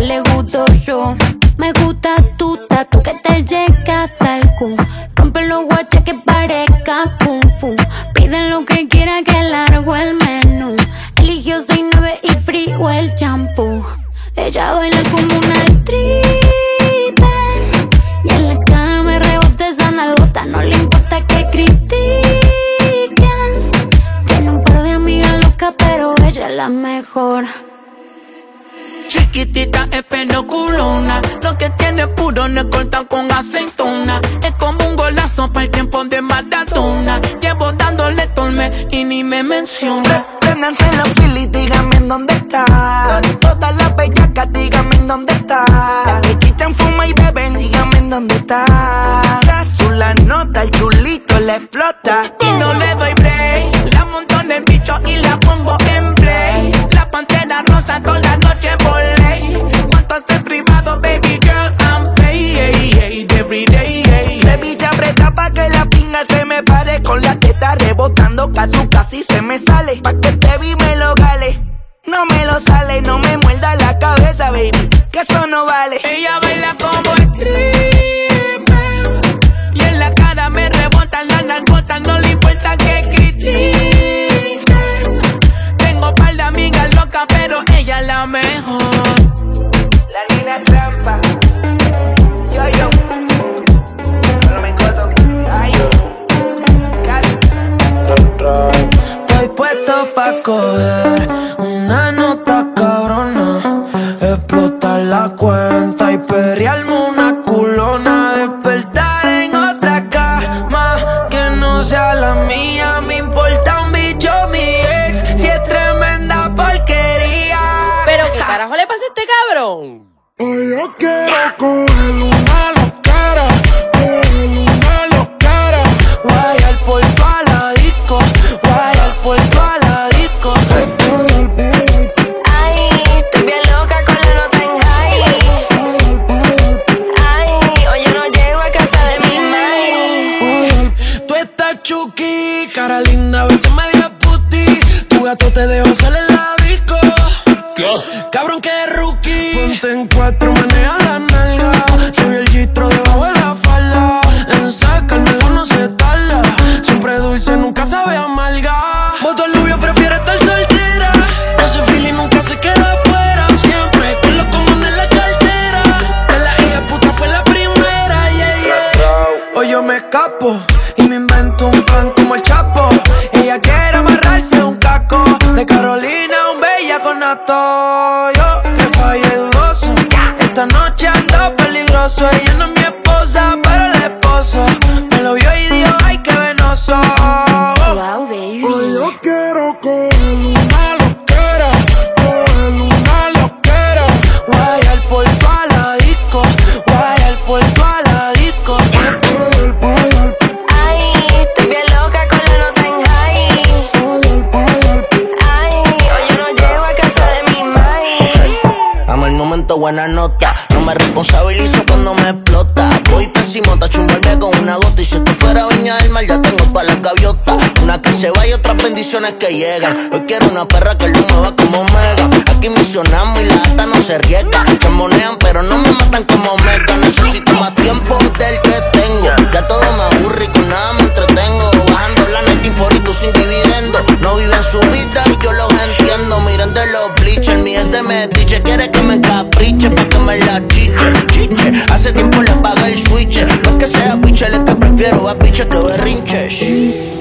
no 223.85 224.01
se 224.03 224.17
riega. 224.19 224.63
Se 224.81 224.89
monean, 224.89 225.37
pero 225.39 225.61
no 225.63 225.77
me 225.77 225.91
matan 225.91 226.23
como 226.25 226.55
mega. 226.57 226.97
Necesito 226.97 227.53
más 227.53 227.73
tiempo 227.75 228.17
del 228.17 228.61
que 228.61 228.81
tengo. 228.91 229.27
Ya 229.53 229.67
todo 229.67 229.81
me 229.97 230.03
aburre 230.03 230.45
y 230.45 230.47
con 230.47 230.69
nada 230.69 230.93
me 230.93 231.01
entretengo. 231.01 231.71
Bajando 231.87 232.27
la 232.29 232.41
net 232.43 232.65
y 232.65 232.99
tú 232.99 233.13
sin 233.13 233.33
dividendo. 233.33 233.99
No 234.19 234.35
viven 234.35 234.63
su 234.63 234.79
vida 234.79 235.23
y 235.25 235.43
yo 235.43 235.53
los 235.53 235.71
entiendo. 235.71 236.39
Miren 236.41 236.73
de 236.73 236.85
los 236.87 237.13
bleachers, 237.21 237.59
mi 237.59 237.75
es 237.75 237.89
de 237.91 238.01
metiche. 238.01 238.61
Quiere 238.61 238.89
que 238.89 239.01
me 239.01 239.19
capriche 239.21 239.89
pa' 239.89 240.07
que 240.07 240.17
me 240.19 240.37
la 240.39 240.65
chiche. 240.67 241.13
Chiche, 241.27 241.83
hace 241.91 242.13
tiempo 242.13 242.41
le 242.41 242.51
apaga 242.51 242.87
el 242.87 242.97
switch. 243.07 243.39
No 243.45 243.69
es 243.69 243.75
que 243.77 243.87
sea 243.87 244.15
biche, 244.15 244.49
le 244.49 244.63
que 244.63 244.75
prefiero 244.75 245.29
a 245.29 245.33
biche 245.33 245.67
que 245.67 245.77
berrinche. 245.77 247.14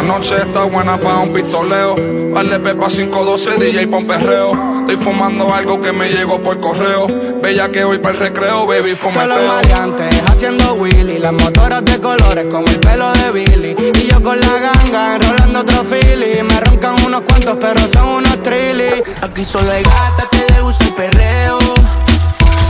La 0.00 0.06
noche 0.06 0.34
está 0.34 0.64
buena 0.64 0.96
para 0.96 1.18
un 1.18 1.30
pistoleo. 1.30 1.94
Vale 2.32 2.58
pepa 2.58 2.86
512, 2.88 3.58
DJ 3.58 3.86
pon 3.86 4.06
perreo. 4.06 4.52
Estoy 4.80 4.96
fumando 4.96 5.52
algo 5.52 5.78
que 5.78 5.92
me 5.92 6.08
llegó 6.08 6.40
por 6.40 6.58
correo. 6.58 7.06
Bella 7.42 7.70
que 7.70 7.84
hoy 7.84 7.98
para 7.98 8.14
el 8.14 8.20
recreo, 8.20 8.66
baby, 8.66 8.94
fumeteo. 8.94 9.26
los 9.26 9.46
maleantes 9.46 10.22
haciendo 10.24 10.72
Willy. 10.72 11.18
Las 11.18 11.34
motoras 11.34 11.84
de 11.84 12.00
colores 12.00 12.46
como 12.50 12.66
el 12.66 12.80
pelo 12.80 13.12
de 13.12 13.30
Billy. 13.30 13.76
Y 13.94 14.06
yo 14.06 14.22
con 14.22 14.40
la 14.40 14.58
ganga 14.58 15.16
enrolando 15.16 15.60
otro 15.60 15.84
Philly. 15.84 16.42
Me 16.44 16.60
roncan 16.60 17.04
unos 17.04 17.20
cuantos, 17.24 17.58
pero 17.60 17.80
son 17.92 18.08
unos 18.08 18.42
trilly. 18.42 19.02
Aquí 19.20 19.44
solo 19.44 19.70
hay 19.70 19.82
gata 19.82 20.26
que 20.30 20.50
le 20.50 20.62
gusta 20.62 20.84
el 20.84 20.94
perreo. 20.94 21.58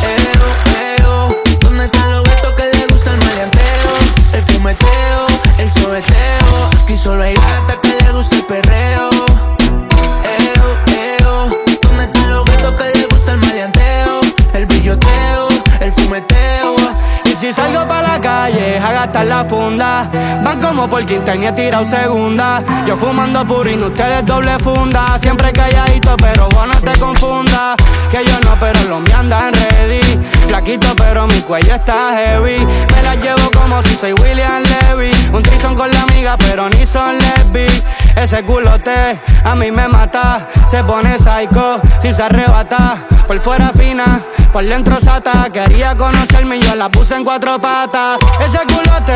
Eo, 0.03 0.99
eo. 0.99 1.43
¿Dónde 1.61 1.85
están 1.85 2.11
los 2.11 2.25
gatos 2.25 2.55
que 2.55 2.77
le 2.77 2.87
gusta 2.89 3.13
el 3.13 3.19
maleanteo? 3.19 3.91
El 4.33 4.43
fumeteo, 4.43 4.89
solo 7.01 7.23
hay 7.23 7.35
la 19.25 19.45
funda, 19.45 20.09
van 20.43 20.61
como 20.61 20.89
por 20.89 21.03
he 21.03 21.53
tirado 21.53 21.85
segunda. 21.85 22.63
Yo 22.87 22.97
fumando 22.97 23.45
purín, 23.47 23.83
ustedes 23.83 24.25
doble 24.25 24.59
funda. 24.61 25.19
Siempre 25.19 25.53
calladito, 25.53 26.17
pero 26.17 26.49
vos 26.49 26.67
no 26.67 26.75
te 26.81 26.99
confundas. 26.99 27.77
Que 28.11 28.25
yo 28.25 28.41
no, 28.41 28.59
pero 28.59 28.83
los 28.89 29.01
me 29.01 29.13
andan 29.13 29.53
ready. 29.53 30.01
Flaquito, 30.47 30.95
pero 30.97 31.27
mi 31.27 31.41
cuello 31.43 31.75
está 31.75 32.13
heavy. 32.13 32.59
Me 32.95 33.03
la 33.03 33.15
llevo 33.17 33.51
como 33.57 33.83
si 33.83 33.95
soy 33.97 34.13
William 34.13 34.63
Levy. 34.63 35.11
Un 35.33 35.43
trison 35.43 35.75
con 35.75 35.93
la 35.93 36.03
amiga, 36.03 36.37
pero 36.39 36.69
ni 36.71 36.87
son 36.87 37.17
lesbi. 37.19 37.67
Ese 38.17 38.43
culote 38.45 39.21
a 39.45 39.55
mí 39.55 39.71
me 39.71 39.89
mata. 39.89 40.47
Se 40.69 40.83
pone 40.85 41.19
psycho 41.19 41.81
si 42.01 42.13
se 42.13 42.23
arrebata. 42.23 42.97
Por 43.27 43.41
fuera 43.41 43.71
fina, 43.71 44.21
por 44.53 44.65
dentro 44.65 45.01
sata. 45.01 45.49
Quería 45.53 45.97
conocerme 45.97 46.57
y 46.57 46.61
yo 46.63 46.75
la 46.75 46.89
puse 46.89 47.17
en 47.17 47.25
cuatro 47.25 47.61
patas. 47.61 48.19
Ese 48.41 48.59
culote 48.67 49.15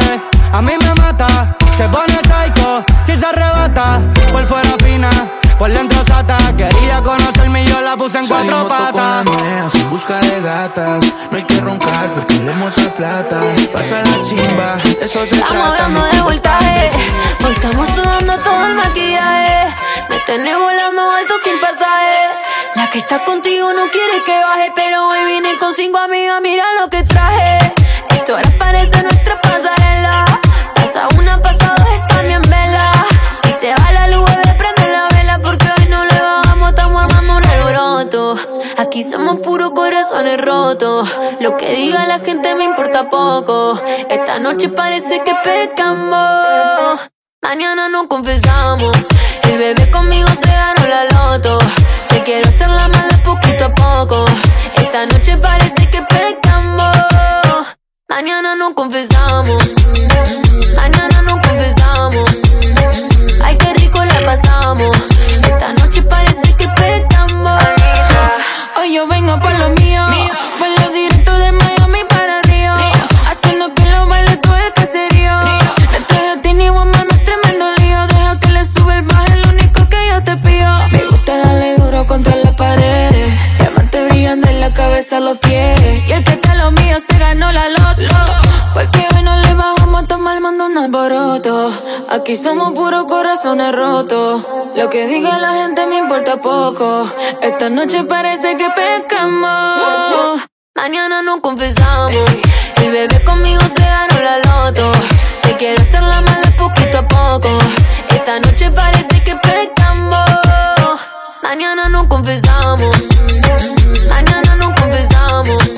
a 0.52 0.62
mí 0.62 0.72
me 0.80 0.94
mata. 0.94 1.56
Se 1.76 1.88
pone 1.88 2.14
psycho 2.22 2.84
si 3.04 3.16
se 3.16 3.26
arrebata. 3.26 4.00
Por 4.32 4.46
fuera 4.46 4.70
fina, 4.82 5.10
por 5.58 5.70
dentro 5.70 6.04
sata. 6.04 6.36
Quería 6.56 7.02
conocerme 7.02 7.62
y 7.62 7.66
yo 7.66 7.80
la 7.80 7.96
puse 7.96 8.18
en 8.18 8.26
cuatro 8.26 8.68
Salimos 8.68 8.92
patas. 8.92 9.74
en 9.74 9.90
busca 9.90 10.18
de 10.20 10.40
gatas. 10.42 11.00
No 11.30 11.36
hay 11.36 11.44
que 11.44 11.60
roncar 11.60 12.10
porque 12.14 12.38
queremos 12.38 12.76
a 12.78 12.90
plata. 12.94 13.40
Pasa 13.72 14.02
la 14.02 14.22
chimba, 14.22 14.76
de 14.98 15.04
eso 15.04 15.26
se 15.26 15.34
Estamos 15.34 15.52
trata. 15.56 15.84
hablando 15.84 16.04
de 16.04 16.20
voltaje. 16.22 16.90
Hoy 17.46 17.52
estamos 17.52 17.88
sudando 17.90 18.38
todo 18.38 18.66
el 18.66 18.74
maquillaje. 18.74 19.74
Me 20.08 20.18
tenés 20.20 20.56
volando 20.58 21.10
alto 21.10 21.34
sin 21.44 21.60
pasaje. 21.60 22.18
La 22.74 22.90
que 22.90 22.98
está 22.98 23.24
contigo 23.24 23.72
no 23.72 23.88
quiere 23.90 24.22
que 24.24 24.38
baje. 24.38 24.72
Pero 24.74 25.08
hoy 25.08 25.24
vine 25.26 25.56
con 25.58 25.74
cinco 25.74 25.98
amigas. 25.98 26.40
Mira 26.42 26.64
lo 26.80 26.88
que 26.90 27.02
traje. 27.04 27.58
Esto 28.10 28.36
ahora 28.36 28.50
parece 28.58 29.02
nuestra 29.02 29.40
pasarela. 29.40 30.24
Pasa 30.74 31.08
una, 31.18 31.40
pasa 31.40 31.74
Aquí 38.94 39.02
somos 39.02 39.40
puros 39.40 39.72
corazones 39.72 40.40
rotos. 40.40 41.08
Lo 41.40 41.56
que 41.56 41.74
diga 41.74 42.06
la 42.06 42.20
gente 42.20 42.54
me 42.54 42.62
importa 42.62 43.10
poco. 43.10 43.76
Esta 44.08 44.38
noche 44.38 44.68
parece 44.68 45.20
que 45.24 45.34
pecamos. 45.42 47.00
Mañana 47.42 47.88
no 47.88 48.06
confesamos. 48.06 48.96
El 49.50 49.58
bebé 49.58 49.90
conmigo 49.90 50.28
se 50.28 50.52
ganó 50.52 50.86
la 50.86 51.04
loto. 51.06 51.58
Te 52.08 52.22
quiero 52.22 52.48
hacer 52.48 52.68
la 52.68 52.86
mala 52.86 53.20
poquito 53.24 53.64
a 53.64 53.74
poco. 53.74 54.26
Esta 54.76 55.06
noche 55.06 55.38
parece 55.38 55.90
que 55.90 56.00
pecamos. 56.00 56.96
Mañana 58.08 58.54
no 58.54 58.76
confesamos. 58.76 59.70
Mañana 60.76 61.20
no 61.22 61.40
confesamos. 61.42 62.30
Ay, 63.42 63.58
qué 63.58 63.74
rico 63.74 64.04
la 64.04 64.20
pasamos. 64.24 64.96
Esta 65.42 65.72
noche 65.72 66.00
parece. 66.02 66.53
Hoy 68.84 68.92
yo 68.92 69.06
vengo 69.06 69.40
por 69.40 69.58
lo 69.58 69.70
mío. 69.70 70.02
Vuelo 70.58 70.90
directo 70.92 71.32
de 71.32 71.52
Miami 71.52 72.00
para 72.06 72.42
Río. 72.42 72.74
Haciendo 73.30 73.72
que 73.72 73.82
los 73.86 74.06
bailes 74.06 74.38
todo 74.42 74.56
el 74.58 74.72
caserío. 74.74 75.32
Traje 76.06 76.28
a 76.28 76.42
Tini 76.42 76.68
Woman 76.68 77.08
tremendo 77.24 77.64
lío. 77.78 78.06
Deja 78.08 78.38
que 78.40 78.50
le 78.50 78.62
sube 78.62 78.96
el 78.96 79.02
bajo, 79.04 79.24
es 79.24 79.46
lo 79.46 79.52
único 79.52 79.88
que 79.88 79.96
yo 80.10 80.22
te 80.22 80.36
pido. 80.36 80.70
Me 80.92 81.02
gusta 81.06 81.38
darle 81.38 81.76
duro 81.78 82.06
contra 82.06 82.36
la 82.36 82.54
pared. 82.54 83.10
Diamantes 83.58 84.08
brillando 84.10 84.48
en 84.48 84.60
la 84.60 84.70
cabeza, 84.74 85.18
los 85.18 85.38
pies. 85.38 85.80
Y 86.06 86.12
el 86.12 86.22
que 86.22 86.43
Aquí 92.08 92.36
somos 92.36 92.72
puros 92.72 93.06
corazones 93.08 93.74
rotos. 93.74 94.46
Lo 94.76 94.88
que 94.90 95.08
diga 95.08 95.38
la 95.38 95.54
gente 95.54 95.88
me 95.88 95.98
importa 95.98 96.40
poco. 96.40 97.04
Esta 97.42 97.68
noche 97.68 98.04
parece 98.04 98.56
que 98.56 98.68
pecamos. 98.70 100.40
Mañana 100.76 101.20
no 101.22 101.42
confesamos. 101.42 102.30
El 102.76 102.92
bebé 102.92 103.24
conmigo 103.24 103.60
se 103.76 103.84
ganó 103.84 104.20
la 104.22 104.38
loto. 104.38 104.92
Te 105.42 105.56
quiero 105.56 105.82
hacer 105.82 106.00
la 106.00 106.20
mala 106.20 106.54
poquito 106.56 106.98
a 106.98 107.08
poco. 107.08 107.58
Esta 108.10 108.38
noche 108.38 108.70
parece 108.70 109.20
que 109.24 109.34
pecamos. 109.34 110.30
Mañana 111.42 111.88
no 111.88 112.08
confesamos. 112.08 112.96
Mañana 114.08 114.54
no 114.60 114.72
confesamos. 114.76 115.70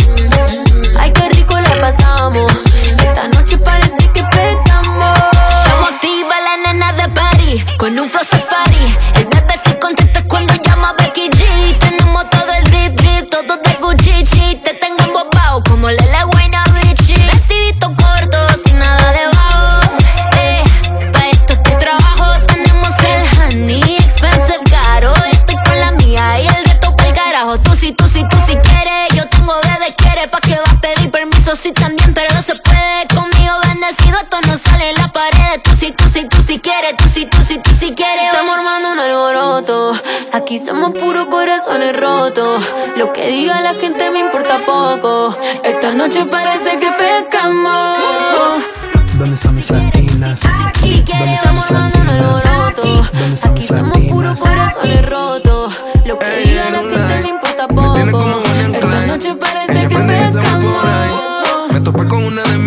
Ay, 0.99 1.11
qué 1.13 1.29
rico 1.31 1.59
la 1.59 1.75
pasamos. 1.81 2.53
Esta 2.99 3.29
noche 3.29 3.57
parece 3.57 4.06
Somos 5.65 5.91
activa 5.93 6.35
la 6.41 6.73
nena 6.73 6.93
de 6.93 7.09
París 7.11 7.65
Con 7.79 7.99
un 7.99 8.09
flow 8.09 8.25
safari. 8.25 8.97
El 9.15 9.25
bebé 9.27 9.55
se 9.65 9.79
contesta 9.79 10.23
cuando 10.29 10.55
llama 10.55 10.95
Becky 10.99 11.29
G. 11.31 11.79
Tenemos 11.79 12.29
todo 12.31 12.53
el 12.53 12.65
drip 12.65 12.95
drip, 13.01 13.31
todo 13.31 13.57
de 13.57 13.75
Gucci. 13.81 14.57
Te 14.65 14.75
tengo 14.75 15.03
embobado 15.05 15.63
como 15.69 15.89
Lele 15.91 16.25
Guayna 16.33 16.65
Bichi 16.75 17.15
Vestidito 17.15 17.93
corto, 17.95 18.39
sin 18.65 18.79
nada 18.79 19.13
debajo. 19.13 19.81
Eh, 20.39 20.65
Pa' 21.13 21.29
esto 21.29 21.55
que 21.63 21.73
trabajo 21.73 22.41
tenemos 22.47 22.91
el 23.13 23.23
honey 23.43 23.97
Expensive 23.97 24.61
caro, 24.71 25.13
estoy 25.31 25.57
con 25.65 25.79
la 25.81 25.91
mía 25.93 26.41
Y 26.41 26.47
el 26.47 26.65
resto 26.65 26.95
pa'l 26.97 27.13
carajo. 27.15 27.59
Tú 27.59 27.75
sí, 27.77 27.93
tú 27.93 28.07
sí, 28.09 28.25
tú 28.31 28.37
sí 28.47 28.57
quieres. 28.57 29.15
Yo 29.15 29.29
tengo 29.29 29.55
bebé 29.63 29.95
quiere 29.97 30.29
Pa' 30.29 30.41
que 30.41 30.57
va 30.57 30.71
a 30.71 30.81
pedir 30.81 31.11
permiso. 31.11 31.55
Sí 31.57 31.73
también, 31.73 32.06
sí 36.57 36.61
quieres 36.61 36.97
Tú 36.97 37.09
sí, 37.09 37.27
tú 37.27 37.39
sí, 37.43 37.59
tú 37.63 37.71
sí 37.79 37.95
quieres 37.95 38.25
Estamos 38.33 38.57
armando 38.57 38.93
un 38.93 38.99
alboroto. 38.99 39.93
Aquí 40.33 40.59
somos 40.59 40.93
puros 40.93 41.27
corazones 41.27 41.99
rotos. 41.99 42.63
Lo 42.97 43.13
que 43.13 43.29
diga 43.29 43.61
la 43.61 43.75
gente 43.75 44.11
me 44.11 44.21
importa 44.21 44.59
poco. 44.65 45.37
Esta 45.65 45.93
noche 45.93 46.25
parece 46.27 46.79
que 46.79 46.89
pecamos. 46.91 47.99
¿Dónde 49.19 49.35
están 49.35 49.55
mis 49.55 49.71
latinas? 49.71 50.41
¿Dónde 50.41 51.35
están 51.35 51.57
mis 51.57 51.71
latinas? 51.71 52.43
¿Dónde 53.13 53.35
están 53.35 53.55
mis 53.55 53.71
latinas? 53.71 54.41
Corazones 54.41 55.07
rotos. 55.09 55.75
Lo 56.05 56.19
que 56.19 56.27
diga 56.45 56.71
la 56.71 56.79
gente 56.79 57.21
me 57.23 57.29
importa 57.29 57.69
poco. 57.69 58.43
Esta 58.73 59.07
noche 59.07 59.35
parece 59.35 59.89
que 59.89 59.99
pecamos. 59.99 60.85
Me 61.73 61.81
topé 61.81 62.07
con 62.07 62.25
una 62.25 62.43
de 62.43 62.59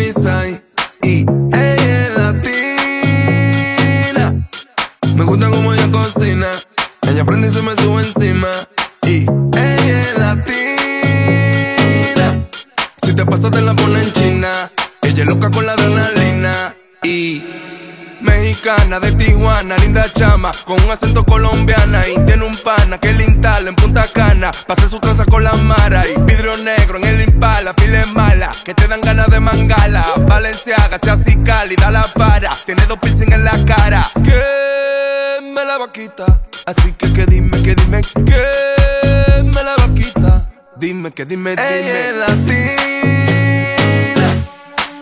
chama, 20.20 20.51
con 20.65 20.76
un 20.84 20.91
acento 20.91 21.24
colombiana 21.24 22.01
y 22.05 22.20
tiene 22.26 22.43
un 22.43 22.53
pana 22.57 22.97
que 22.97 23.13
le 23.13 23.24
instala 23.24 23.70
en 23.70 23.76
Punta 23.76 24.03
Cana, 24.13 24.51
pase 24.67 24.89
su 24.89 24.99
tranza 24.99 25.24
con 25.24 25.45
la 25.45 25.53
mara 25.53 26.01
y 26.05 26.20
vidrio 26.24 26.57
negro 26.57 26.97
en 26.97 27.05
el 27.05 27.22
impala, 27.22 27.74
pile 27.74 28.03
mala, 28.13 28.51
que 28.65 28.74
te 28.74 28.86
dan 28.89 28.99
ganas 28.99 29.28
de 29.30 29.39
mangala, 29.39 30.05
Valenciaga, 30.28 30.99
sea 31.01 31.13
así 31.13 31.38
cálida 31.38 31.89
la 31.89 32.03
para, 32.17 32.51
tiene 32.65 32.86
dos 32.88 32.97
piercing 32.99 33.32
en 33.32 33.45
la 33.45 33.53
cara, 33.63 34.05
que 34.22 35.41
me 35.53 35.63
la 35.63 35.78
vaquita, 35.78 36.41
así 36.65 36.91
que 36.97 37.13
que 37.13 37.26
dime, 37.26 37.51
que 37.63 37.76
dime, 37.76 38.01
que 38.01 39.41
me 39.41 39.63
la 39.63 39.78
vaquita, 39.78 40.51
dime, 40.76 41.11
que 41.13 41.24
dime, 41.24 41.51
dime. 41.51 41.80
Ella 41.80 42.09
es 42.09 42.15
latina, 42.17 43.45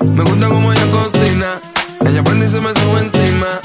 me 0.03 0.23
gusta 0.23 0.47
como 0.47 0.71
ella 0.71 0.91
cocina. 0.91 1.59
Ella 2.05 2.23
prende 2.23 2.45
y 2.45 2.49
se 2.49 2.61
me 2.61 2.73
sube 2.75 3.01
encima. 3.01 3.59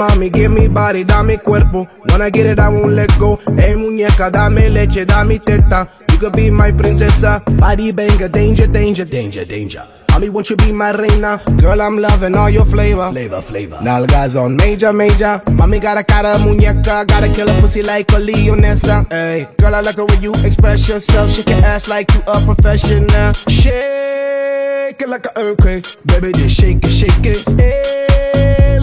Mami, 0.00 0.32
give 0.32 0.50
me 0.50 0.68
body, 0.68 1.04
dame 1.04 1.38
cuerpo. 1.38 1.84
When 2.08 2.22
I 2.22 2.30
get 2.30 2.46
it, 2.46 2.58
I 2.58 2.68
won't 2.68 2.92
let 2.92 3.10
go. 3.18 3.36
Hey 3.58 3.74
muñeca, 3.74 4.30
dame 4.32 4.68
leche, 4.70 5.04
dame 5.06 5.38
teta. 5.38 5.88
You 6.10 6.18
could 6.18 6.32
be 6.32 6.50
my 6.50 6.72
princesa. 6.72 7.42
Body 7.58 7.92
banger, 7.92 8.28
danger, 8.28 8.66
danger, 8.66 9.04
danger, 9.04 9.44
danger. 9.44 9.86
Mommy, 10.10 10.28
won't 10.28 10.50
you 10.50 10.56
be 10.56 10.72
my 10.72 10.90
reina? 10.90 11.40
Girl, 11.58 11.80
I'm 11.80 11.98
loving 11.98 12.34
all 12.34 12.50
your 12.50 12.64
flavor. 12.64 13.10
Flavor, 13.12 13.42
flavor. 13.42 13.76
Nalgas 13.76 14.34
on 14.42 14.56
major, 14.56 14.92
major. 14.92 15.40
Mommy 15.52 15.78
got 15.78 15.98
a 15.98 16.04
cara 16.04 16.36
muñeca. 16.38 17.06
Gotta 17.06 17.28
kill 17.28 17.48
a 17.48 17.52
killer 17.52 17.60
pussy 17.60 17.82
like 17.82 18.10
a 18.12 18.16
Leonessa. 18.16 19.06
Hey, 19.10 19.46
girl, 19.58 19.74
I 19.74 19.80
like 19.80 19.96
the 19.96 20.06
way 20.06 20.16
you 20.20 20.32
express 20.44 20.88
yourself. 20.88 21.30
Shake 21.30 21.50
your 21.50 21.64
ass 21.64 21.88
like 21.88 22.12
you 22.12 22.20
a 22.26 22.40
professional. 22.44 23.32
Shake 23.48 25.00
it 25.00 25.08
like 25.08 25.26
an 25.26 25.32
earthquake. 25.36 25.84
Baby, 26.06 26.32
just 26.32 26.56
shake 26.56 26.82
it, 26.82 26.88
shake 26.88 27.26
it. 27.26 27.44
Hey, 27.60 28.78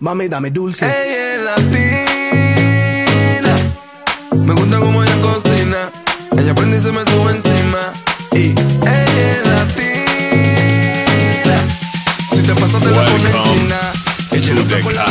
Mami, 0.00 0.28
dame 0.28 0.50
dulce. 0.50 0.86
Ella 0.86 1.34
es 1.34 1.42
latina. 1.44 1.74
Me 4.34 4.54
gusta 4.54 4.78
como 4.78 5.02
ella 5.02 5.20
cocina. 5.20 5.90
Ella 6.36 6.54
prende 6.54 6.76
y 6.76 6.80
se 6.80 6.92
me 6.92 7.04
sube 7.04 7.32
encima. 7.32 7.92
Y 8.32 8.54
ella 8.86 9.04
es 9.32 9.46
latina. 9.46 9.96
Si 12.30 12.42
te 12.42 12.54
pasas, 12.54 12.80
te 12.80 12.90
la 12.90 13.04
pone 13.04 13.30
en 13.30 13.42
China. 13.44 13.78
Ella 14.32 14.50
es 14.50 14.56
loca 14.56 14.80
con 14.82 14.94
la. 14.94 15.04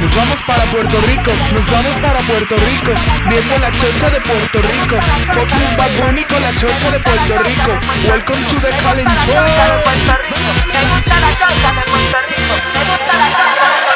Nos 0.00 0.14
vamos 0.14 0.40
para 0.46 0.62
Puerto 0.70 1.00
Rico, 1.02 1.32
nos 1.52 1.70
vamos 1.70 1.96
para 1.98 2.20
Puerto 2.20 2.56
Rico, 2.56 2.92
viendo 3.28 3.58
la 3.58 3.72
chocha 3.72 4.08
de 4.10 4.20
Puerto 4.20 4.62
Rico. 4.62 4.96
Fucking 5.32 5.76
Bad 5.76 5.90
Bunny 5.98 6.24
con 6.24 6.40
la 6.40 6.54
chocha 6.54 6.90
de 6.92 7.00
Puerto 7.00 7.38
Rico. 7.42 7.72
Welcome 8.08 8.44
to 8.46 8.60
the 8.60 8.70
Talent 8.82 9.10
Show. 9.26 9.34
Me 10.72 10.80
gusta 10.94 11.18
la 11.18 11.30
chocha 11.32 11.72
de 11.72 11.82
Puerto 11.82 12.18
Rico. 12.28 12.54
Me 12.72 12.80
gusta 12.88 13.12
la 13.18 13.30
chocha 13.30 13.42
de 13.42 13.42
Puerto 13.42 13.48
Rico. 13.48 13.48
Me 13.74 13.87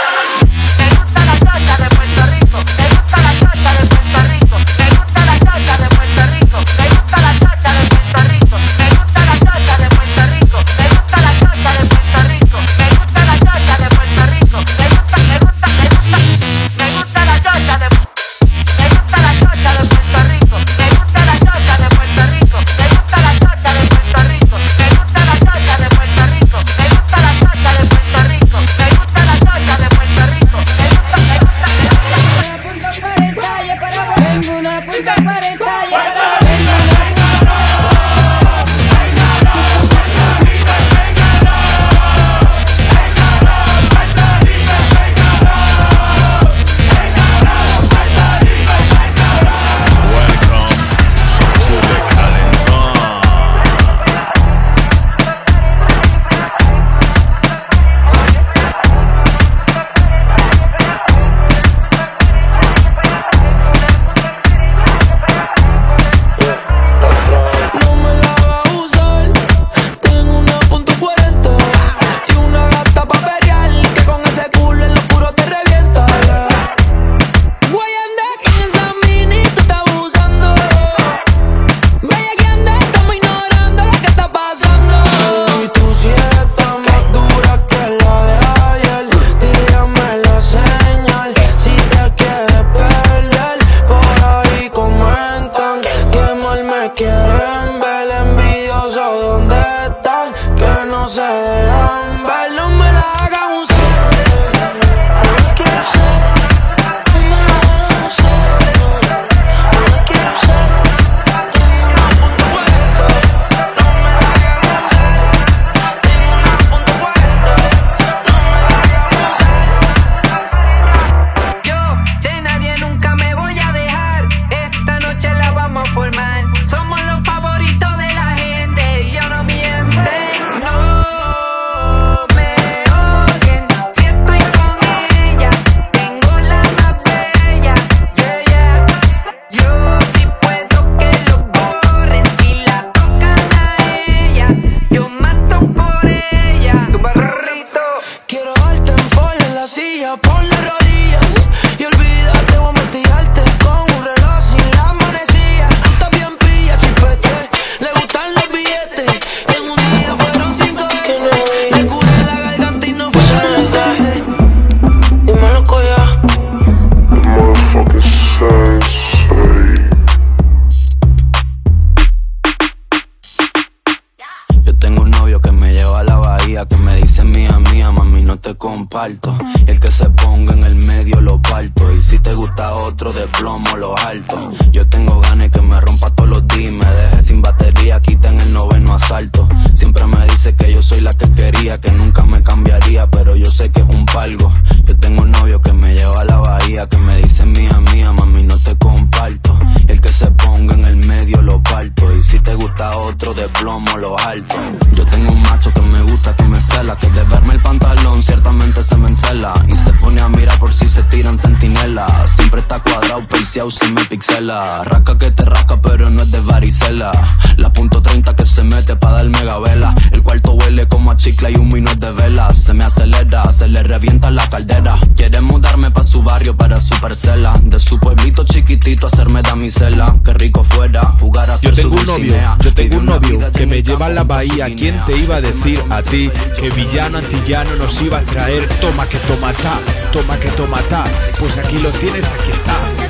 bahía. 234.42 234.74
¿Quién 234.74 235.04
te 235.04 235.16
iba 235.16 235.36
a 235.36 235.40
decir 235.40 235.82
a 235.90 236.02
ti 236.02 236.30
que 236.58 236.70
villano 236.70 237.18
antillano 237.18 237.76
nos 237.76 238.00
iba 238.02 238.18
a 238.18 238.22
traer? 238.22 238.66
Toma 238.80 239.08
que 239.08 239.18
toma 239.18 239.52
ta, 239.52 239.80
toma 240.12 240.38
que 240.38 240.48
toma 240.50 240.80
ta. 240.88 241.04
Pues 241.38 241.58
aquí 241.58 241.78
lo 241.78 241.90
tienes, 241.90 242.32
aquí 242.32 242.50
está. 242.50 243.01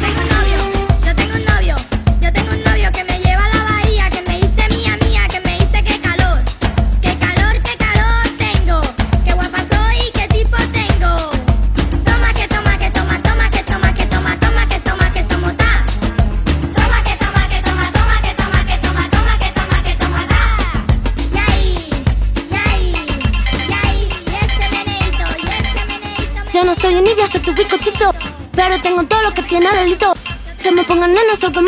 Tiene 29.53 29.71
delito. 29.71 30.15
Que 30.63 30.71
me 30.71 30.83
pongan 30.83 31.13
nena, 31.13 31.37
soy 31.39 31.53
que. 31.53 31.61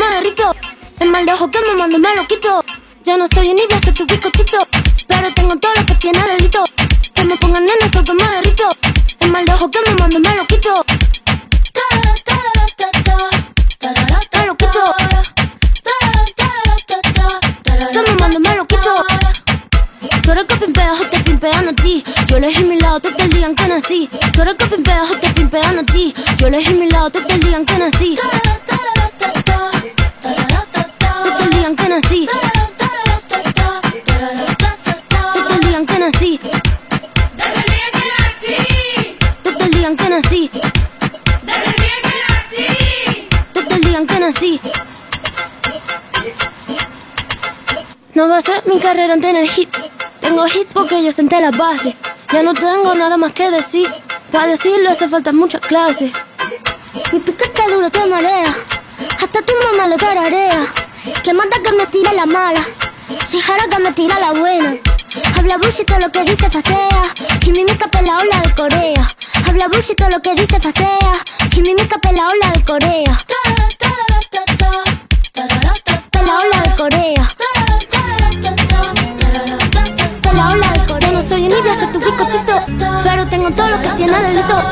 El 1.00 1.10
mal 1.10 1.26
de 1.26 1.32
ojo 1.34 1.50
que 1.50 1.60
me 1.60 1.74
mando 1.74 1.98
me 1.98 2.16
lo 2.16 2.26
quito. 2.26 2.64
Yo 3.04 3.18
no 3.18 3.26
soy 3.28 3.50
envidia, 3.50 3.78
soy 3.84 3.92
tu 3.92 4.06
bizcochito. 4.06 4.66
Pero 5.06 5.34
tengo 5.34 5.54
todo 5.58 5.74
lo 5.74 5.84
que 5.84 5.94
tiene 5.96 6.18
delito. 6.32 6.64
Que 7.14 7.24
me 7.24 7.36
pongan 7.36 7.66
nena, 7.66 7.92
soy 7.92 8.04
que. 8.04 8.12
El 9.20 9.30
mal 9.30 9.44
de 9.44 9.52
ojo 9.52 9.70
que 9.70 9.80
me 9.86 9.94
mando 9.96 10.18
me 10.18 10.34
lo 10.34 10.46
quito. 10.46 10.84
Me 14.32 14.46
lo 14.46 14.56
quito. 14.56 14.94
Que 17.92 18.00
me 18.00 18.14
mando 18.18 18.40
me 18.40 18.56
lo 18.56 18.66
quito. 18.66 19.04
Tú 20.22 20.32
eres 20.32 20.44
que 20.46 20.56
pimpeas 20.56 21.00
o 21.02 21.06
te 21.10 21.20
pimpean 21.20 21.68
a 21.68 21.74
ti. 21.74 22.02
Yo 22.28 22.38
elegí 22.38 22.64
mi 22.64 22.80
lado, 22.80 23.00
te 23.00 23.08
en 23.08 23.54
que 23.54 23.68
nací. 23.68 24.08
Tú 24.32 24.40
eres 24.40 24.56
que 24.56 24.66
te 25.54 25.60
pimpean 25.60 25.78
a 25.78 25.86
ti. 25.86 26.14
Yo 26.38 26.46
elegí 26.48 26.74
mi 26.74 26.90
lado, 26.90 27.10
te 27.10 27.20
día 27.20 27.56
en 27.56 27.66
que 27.66 27.78
nací. 27.78 28.16
El 31.40 31.50
día 31.50 31.66
en 31.66 31.76
que 31.76 31.88
nací. 31.88 32.28
El 35.50 35.60
día 35.60 35.76
en 35.76 35.86
que 35.86 35.98
nací. 35.98 36.40
El 39.44 39.70
día 39.70 39.86
en 39.86 39.96
que 39.96 40.08
nací. 40.08 40.50
El 43.70 43.80
día 43.80 43.98
en 43.98 44.06
que 44.06 44.20
nací. 44.20 44.60
No 48.14 48.28
va 48.28 48.38
a 48.38 48.40
ser 48.40 48.62
mi 48.66 48.80
carrera 48.80 49.14
en 49.14 49.20
tener 49.20 49.44
hits. 49.44 49.88
Tengo 50.20 50.46
hits 50.46 50.72
porque 50.72 51.02
yo 51.04 51.12
senté 51.12 51.40
las 51.40 51.56
bases. 51.56 51.94
Ya 52.32 52.42
no 52.42 52.54
tengo 52.54 52.94
nada 52.94 53.16
más 53.16 53.32
que 53.32 53.50
decir. 53.50 53.88
Para 54.34 54.48
decirlo 54.48 54.90
hace 54.90 55.08
falta 55.08 55.30
mucha 55.30 55.60
clase. 55.60 56.12
Y 57.12 57.20
tú 57.20 57.36
que 57.36 57.46
te 57.50 57.70
duro 57.70 57.88
te 57.88 58.04
marea. 58.04 58.52
Hasta 59.22 59.40
tu 59.42 59.52
mamá 59.62 59.86
lo 59.86 59.96
tararea. 59.96 60.66
Que 61.22 61.32
manda 61.32 61.56
que 61.62 61.70
me 61.70 61.86
tira 61.86 62.12
la 62.12 62.26
mala. 62.26 62.60
Si 63.24 63.40
jara 63.40 63.68
que 63.68 63.78
me 63.78 63.92
tira 63.92 64.18
la 64.18 64.32
buena. 64.32 64.74
Habla 65.38 65.58
bullshit 65.58 65.88
lo 66.00 66.10
que 66.10 66.24
dice 66.24 66.50
facea. 66.50 67.04
Quimimica 67.40 67.86
pela 67.86 68.18
ola 68.18 68.40
de 68.40 68.54
Corea. 68.56 69.14
Habla 69.46 69.68
bullshit 69.68 70.00
lo 70.10 70.20
que 70.20 70.34
dice 70.34 70.58
facea. 70.58 71.14
Quimimica 71.52 71.96
pela 71.98 72.26
ola 72.26 72.50
de 72.54 72.64
Corea. 72.64 73.24
Pero 83.44 83.56
tengo 83.56 83.56
todo 83.56 83.68
lo 83.68 83.82
que 83.82 83.90
tiene 83.96 84.22
delito. 84.22 84.62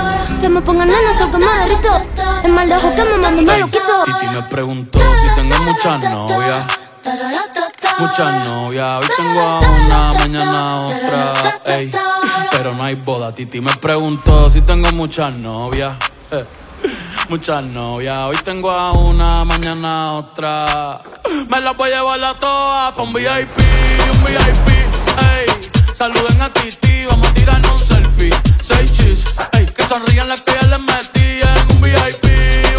Que 0.40 0.48
me 0.48 0.60
pongan 0.62 0.88
nena, 0.88 1.18
soy 1.18 1.30
que 1.30 1.36
me 1.36 1.58
derrito. 1.58 2.02
El 2.42 2.52
mal 2.52 2.68
de 2.68 2.76
ojo 2.76 2.94
que 2.94 3.04
me 3.04 3.18
mando 3.18 3.42
me 3.42 3.58
lo 3.58 3.66
quito. 3.66 4.04
Titi 4.04 4.26
me 4.34 4.42
preguntó 4.44 4.98
si 4.98 5.34
tengo 5.34 5.62
muchas 5.62 6.00
novias. 6.00 6.64
Muchas 7.98 8.46
novias, 8.46 9.00
hoy 9.00 9.08
tengo 9.16 9.40
a 9.40 9.60
una, 9.60 10.12
mañana 10.14 10.72
a 10.72 10.80
otra, 10.86 11.60
ey. 11.66 11.90
Pero 12.50 12.74
no 12.74 12.84
hay 12.84 12.94
boda. 12.94 13.34
Titi 13.34 13.60
me 13.60 13.74
preguntó 13.76 14.50
si 14.50 14.62
tengo 14.62 14.90
muchas 14.92 15.32
novias. 15.34 15.96
Muchas 17.28 17.62
novias, 17.62 18.18
hoy 18.26 18.36
tengo 18.44 18.70
a 18.70 18.92
una, 18.92 19.44
mañana 19.44 20.08
a 20.08 20.12
otra. 20.14 21.00
Me 21.48 21.60
las 21.60 21.76
voy 21.76 21.90
a 21.90 21.98
llevar 21.98 22.24
a 22.24 22.34
todas 22.34 22.92
pa' 22.92 23.02
un 23.02 23.12
VIP, 23.12 23.58
un 24.12 24.24
VIP, 24.24 24.68
ey. 24.68 25.94
Saluden 25.94 26.42
a 26.42 26.52
Titi, 26.52 27.06
vamos 27.06 27.28
a 27.28 27.34
tirarnos 27.34 27.72
un 27.72 27.78
selfie. 27.78 28.51
Seis 28.74 28.92
chis, 28.92 29.24
ey. 29.52 29.66
Que 29.66 29.84
sonrían 29.84 30.28
las 30.28 30.42
que 30.42 30.52
ya 30.52 30.66
les 30.68 30.80
metí 30.80 31.40
en 31.42 31.76
un 31.76 31.80
VIP, 31.82 32.24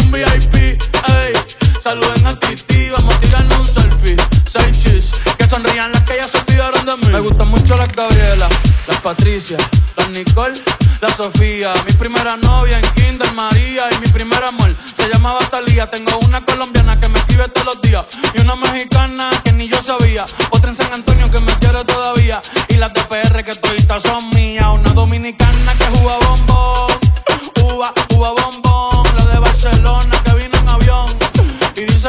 un 0.00 0.12
VIP, 0.12 0.54
ey. 0.54 1.32
Saluden 1.82 2.26
a 2.26 2.38
Titi, 2.38 2.90
vamos 2.90 3.14
a 3.14 3.20
tirarnos 3.20 3.58
un 3.58 3.66
selfie. 3.66 4.16
Seis 4.50 4.78
chis, 4.82 5.10
que 5.38 5.46
sonrían 5.46 5.92
las 5.92 6.02
que 6.02 6.16
ya 6.16 6.28
se 6.28 6.38
olvidaron 6.38 6.84
de 6.86 6.96
mí. 6.96 7.12
Me 7.12 7.20
gustan 7.20 7.48
mucho 7.48 7.76
las 7.76 7.88
Gabriela, 7.94 8.48
las 8.88 9.00
Patricia, 9.00 9.56
las 9.96 10.10
Nicole, 10.10 10.60
la 11.00 11.08
Sofía. 11.08 11.72
Mi 11.86 11.92
primera 11.92 12.36
novia 12.36 12.78
en 12.78 12.86
Kinder 12.94 13.32
María 13.34 13.88
y 13.94 14.00
mi 14.00 14.08
primer 14.08 14.42
amor 14.42 14.74
se 14.96 15.08
llamaba 15.08 15.40
Talía. 15.50 15.90
Tengo 15.90 16.18
una 16.18 16.44
colombiana 16.44 16.98
que 16.98 17.08
me 17.08 17.18
escribe 17.18 17.48
todos 17.48 17.66
los 17.66 17.82
días 17.82 18.04
y 18.34 18.40
una 18.40 18.56
mexicana 18.56 19.30
que 19.44 19.52
ni 19.52 19.68
yo 19.68 19.80
sabía. 19.82 20.24
Otra 20.50 20.70
en 20.70 20.76
San 20.76 20.92
Antonio 20.92 21.30
que 21.30 21.40
me 21.40 21.52
quiere 21.58 21.84
todavía 21.84 22.40
y 22.68 22.74
las 22.74 22.92
de 22.94 23.02
PR 23.04 23.44
que 23.44 23.54
todavía 23.54 24.00
son 24.00 24.30
mías. 24.30 24.66
Una 24.72 24.92
dominicana 24.92 25.73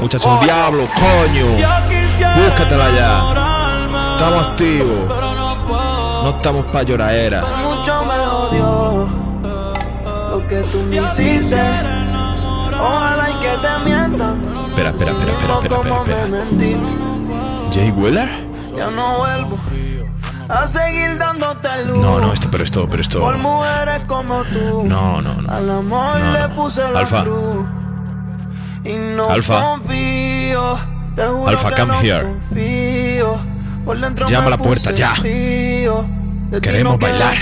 Muchacho, 0.00 0.34
el 0.34 0.40
diablo, 0.46 0.86
coño. 0.94 1.46
Búscatela 2.36 2.90
ya. 2.90 4.12
Estamos 4.12 4.46
activos. 4.48 5.08
No 6.22 6.30
estamos 6.30 6.64
pa' 6.66 6.82
lloradera. 6.82 7.42
Mucho 7.62 8.04
me 8.04 8.14
jodió 8.26 9.08
lo 10.30 10.46
que 10.46 10.56
tú 10.70 10.78
me 10.82 10.96
hiciste. 10.96 11.60
Ojalá 12.80 13.30
y 13.30 13.34
que 13.34 13.48
te 13.60 13.84
mientan. 13.84 14.42
Espera, 14.68 14.90
espera, 14.90 15.10
espera, 15.12 15.32
espera, 15.32 15.54
espera, 15.54 16.42
espera. 16.42 16.84
¿Jay 17.72 17.90
Weller? 17.90 18.48
Ya 18.76 18.90
no 18.90 19.18
vuelvo 19.18 19.56
a 20.48 20.66
seguir 20.66 21.18
dándote 21.18 21.84
luz. 21.86 21.98
No, 21.98 22.20
no, 22.20 22.32
esto, 22.32 22.48
pero 22.50 22.64
esto, 22.64 22.88
pero 22.88 23.02
esto. 23.02 23.20
Por 23.20 23.36
mujeres 23.38 24.02
como 24.06 24.44
tú. 24.44 24.84
No, 24.86 25.20
no, 25.20 25.34
no. 25.34 25.52
Al 25.52 25.68
amor 25.70 26.18
No, 26.20 26.32
le 26.32 26.40
no. 26.40 26.48
puse 26.54 26.88
la 26.90 27.00
Alfa. 27.00 27.22
cruz. 27.24 27.66
Alfa. 29.28 29.78
Alfa, 31.46 31.70
come 31.76 31.94
here. 32.00 32.26
Llama 34.28 34.46
a 34.46 34.50
la 34.50 34.58
puerta 34.58 34.92
ya. 34.92 35.14
Queremos 36.62 36.98
bailar. 36.98 37.36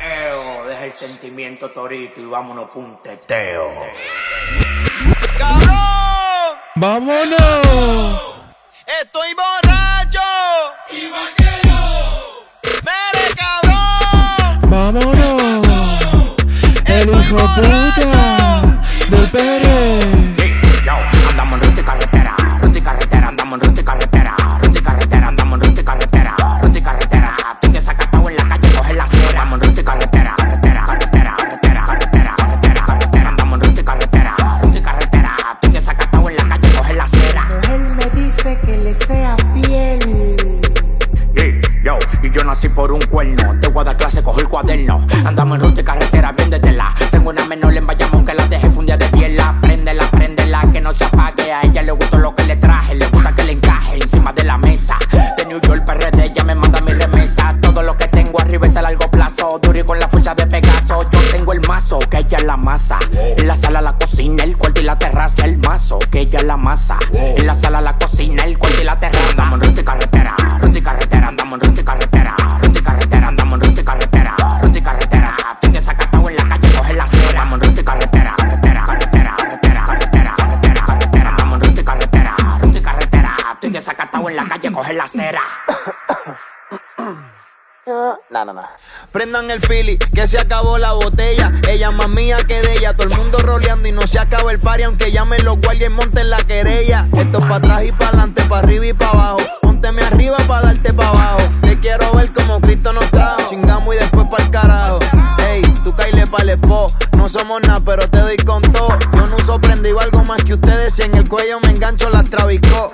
Eo, 0.00 0.64
deja 0.66 0.84
el 0.84 0.94
sentimiento 0.94 1.68
torito 1.70 2.20
y 2.20 2.24
vámonos 2.24 2.70
punteteo. 2.70 3.70
¡Cabrón! 5.38 6.58
¡Vámonos! 6.76 8.20
Estoy 9.02 9.34
borracho. 9.34 10.20
Igual 10.90 11.34
que 11.36 11.68
yo. 11.68 11.80
¡Mere, 12.84 13.34
cabrón! 13.36 14.70
¡Vámonos! 14.70 15.66
¡El 16.86 17.08
hijo 17.08 17.36
puta! 17.36 18.59
Del 19.10 19.30
Pérez. 19.30 20.06
Yo, 20.84 20.92
andamos 21.30 21.60
en 21.60 21.68
ruta 21.68 21.80
y 21.80 21.84
carretera, 21.84 22.36
ruta 22.62 22.78
y 22.78 22.80
carretera, 22.80 23.28
andamos 23.28 23.60
en 23.60 23.68
ruta 23.68 23.80
y 23.80 23.84
carretera, 23.84 24.36
ruta 24.62 24.78
y 24.78 24.82
carretera, 24.82 25.28
andamos 25.28 25.60
en 25.60 25.68
ruta 25.68 25.80
y 25.80 25.84
carretera, 25.84 26.36
ruta 26.62 26.78
y 26.78 26.82
carretera. 26.82 27.36
Estoy 27.54 27.70
desacatado 27.70 28.30
en 28.30 28.36
la 28.36 28.48
calle, 28.48 28.72
coge 28.72 28.94
la 28.94 29.04
acera. 29.04 29.42
Andamos 29.42 29.62
en 29.62 29.68
ruta 29.68 29.80
y 29.80 29.84
carretera, 29.84 30.34
carretera, 30.36 30.84
carretera, 30.86 31.36
carretera, 31.36 31.84
carretera, 31.86 32.34
carretera, 32.36 32.84
carretera. 32.86 33.28
Andamos 33.28 33.54
en 33.54 33.68
ruta 33.68 33.80
y 33.80 33.84
carretera, 33.84 34.36
ruta 34.62 34.78
y 34.78 34.82
carretera. 34.82 35.36
Estoy 35.54 35.70
desacatado 35.72 36.30
en 36.30 36.36
la 36.36 36.48
calle, 36.48 36.72
coge 36.76 36.94
la 36.94 37.04
acera. 37.04 37.48
Él 37.72 37.80
me 37.80 38.20
dice 38.20 38.58
que 38.64 38.76
le 38.76 38.94
sea 38.94 39.36
fiel. 39.54 40.36
Yo, 41.82 41.98
y 42.22 42.30
yo 42.30 42.44
nací 42.44 42.68
por 42.68 42.92
un 42.92 43.00
cuerno. 43.00 43.58
Te 43.58 43.68
voy 43.68 43.80
a 43.80 43.84
dar 43.84 43.96
clase, 43.96 44.22
cojo 44.22 44.38
el 44.40 44.48
cuaderno. 44.48 45.04
Andamos 45.24 45.56
en 45.56 45.64
ruta 45.64 45.80
y 45.80 45.84
carretera, 45.84 46.32
bien 46.32 46.50
desde 46.50 46.72
la. 46.72 46.94
Tengo 47.10 47.30
una 47.30 47.46
menor 47.46 47.74
en 47.74 47.86
Bayamón 47.86 48.26
que 48.26 48.34
la 48.34 48.39
se 50.94 51.04
apague. 51.04 51.52
A 51.52 51.62
ella 51.62 51.82
le 51.82 51.92
gustó 51.92 52.18
lo 52.18 52.34
que 52.34 52.44
le 52.44 52.56
traje, 52.56 52.94
le 52.94 53.06
gusta 53.06 53.34
que 53.34 53.44
le 53.44 53.52
encaje 53.52 53.96
encima 53.96 54.32
de 54.32 54.44
la 54.44 54.58
mesa. 54.58 54.98
De 55.36 55.46
New 55.46 55.60
York, 55.60 55.84
PRD, 55.84 56.26
ella 56.26 56.44
me 56.44 56.54
manda 56.54 56.80
mi 56.80 56.92
remesa. 56.92 57.54
Todo 57.60 57.82
lo 57.82 57.96
que 57.96 58.08
tengo 58.08 58.40
arriba 58.40 58.66
es 58.66 58.76
a 58.76 58.82
largo 58.82 59.10
plazo. 59.10 59.58
Duro 59.60 59.84
con 59.84 59.98
la 59.98 60.08
fucha 60.08 60.34
de 60.34 60.46
Pegaso. 60.46 61.08
Yo 61.10 61.20
tengo 61.32 61.52
el 61.52 61.60
mazo, 61.62 61.98
que 61.98 62.18
ella 62.18 62.38
la 62.44 62.56
masa. 62.56 62.98
En 63.12 63.46
la 63.46 63.56
sala, 63.56 63.80
la 63.80 63.96
cocina, 63.96 64.44
el 64.44 64.56
cuarto 64.56 64.80
y 64.80 64.84
la 64.84 64.98
terraza. 64.98 65.44
El 65.44 65.58
mazo, 65.58 65.98
que 66.10 66.20
ella 66.20 66.42
la 66.42 66.56
masa. 66.56 66.98
En 67.12 67.46
la 67.46 67.54
sala, 67.54 67.80
la 67.80 67.96
cocina, 67.96 68.44
el 68.44 68.58
cuarto 68.58 68.80
y 68.80 68.84
la 68.84 68.98
terraza. 68.98 69.30
Andamos 69.30 69.62
en 69.62 69.78
y 69.78 69.82
carretera, 69.82 70.34
ruta 70.60 70.78
y 70.78 70.82
carretera, 70.82 71.28
andamos 71.28 71.60
en 71.60 71.68
ruta 71.68 71.80
y 71.80 71.84
carretera, 71.84 72.36
en 84.30 84.36
la 84.36 84.48
calle, 84.48 84.72
coge 84.72 84.92
la 84.94 85.04
acera. 85.04 85.42
No, 87.86 88.44
no, 88.44 88.52
no. 88.52 88.62
Prendan 89.10 89.50
el 89.50 89.60
pili, 89.60 89.98
que 89.98 90.26
se 90.28 90.38
acabó 90.38 90.78
la 90.78 90.92
botella. 90.92 91.50
Ella 91.68 91.90
más 91.90 92.08
mía 92.08 92.36
que 92.46 92.62
de 92.62 92.74
ella. 92.74 92.94
Todo 92.94 93.08
el 93.08 93.16
mundo 93.16 93.38
roleando 93.38 93.88
y 93.88 93.92
no 93.92 94.06
se 94.06 94.20
acaba 94.20 94.52
el 94.52 94.60
party. 94.60 94.84
Aunque 94.84 95.10
llamen 95.10 95.44
los 95.44 95.60
guardias 95.60 95.90
y 95.90 95.92
monten 95.92 96.30
la 96.30 96.36
querella. 96.36 97.08
Esto 97.12 97.38
es 97.38 97.44
para 97.44 97.56
atrás 97.56 97.84
y 97.84 97.90
para 97.90 98.08
adelante, 98.10 98.44
para 98.44 98.62
arriba 98.62 98.86
y 98.86 98.92
para 98.92 99.10
abajo. 99.10 99.38
Pónteme 99.62 100.02
arriba 100.02 100.36
para 100.46 100.66
darte 100.66 100.92
para 100.92 101.08
abajo. 101.08 101.40
Te 101.62 101.80
quiero 101.80 102.12
ver 102.12 102.32
como 102.32 102.60
Cristo 102.60 102.92
nos 102.92 103.10
trajo. 103.10 103.48
Chingamos 103.48 103.92
y 103.92 103.98
después 103.98 104.26
para 104.30 104.44
el 104.44 104.50
carajo. 104.50 104.98
Ey, 105.48 105.62
tú 105.82 105.92
caile 105.96 106.28
para 106.28 106.52
el. 106.52 106.60
No 107.16 107.28
somos 107.28 107.60
nada, 107.62 107.80
pero 107.80 108.08
te 108.08 108.18
doy 108.18 108.36
con 108.36 108.62
todo. 108.62 108.96
Yo 109.12 109.26
no 109.26 109.36
uso 109.36 109.60
prenda 109.60 109.88
y 109.88 109.92
algo 109.98 110.22
más 110.22 110.44
que 110.44 110.54
ustedes. 110.54 110.94
Si 110.94 111.02
en 111.02 111.16
el 111.16 111.28
cuello 111.28 111.58
me 111.60 111.70
engancho, 111.70 112.08
las 112.08 112.30
trabicó. 112.30 112.92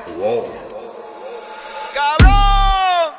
¡Cabrón! 1.97 3.15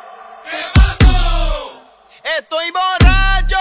Estoy 2.38 2.68
borracho. 2.70 3.58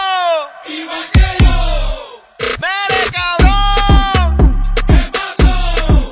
Igual 0.68 1.10
que 1.10 1.42
yo. 1.42 2.22
Mere 2.60 3.00
cabrón. 3.16 4.62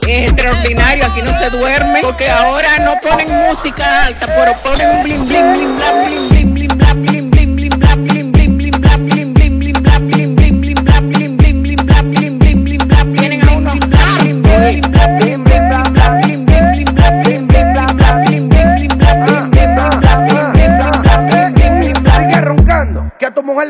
Es 0.09 0.30
extraordinario, 0.30 1.05
aquí 1.05 1.20
no 1.20 1.38
se 1.38 1.50
duerme 1.50 2.00
porque 2.00 2.30
ahora 2.30 2.78
no 2.78 2.98
ponen 3.02 3.28
música 3.30 4.07
alta, 4.07 4.26
pero 4.26 4.55
ponen 4.62 4.88
un 4.88 5.02
blim 5.02 5.28
blim 5.28 5.52
blim 5.52 5.76
blam 5.76 6.07
blim 6.07 6.28
blim 6.30 6.55
blim 6.55 6.78
blam 6.78 7.13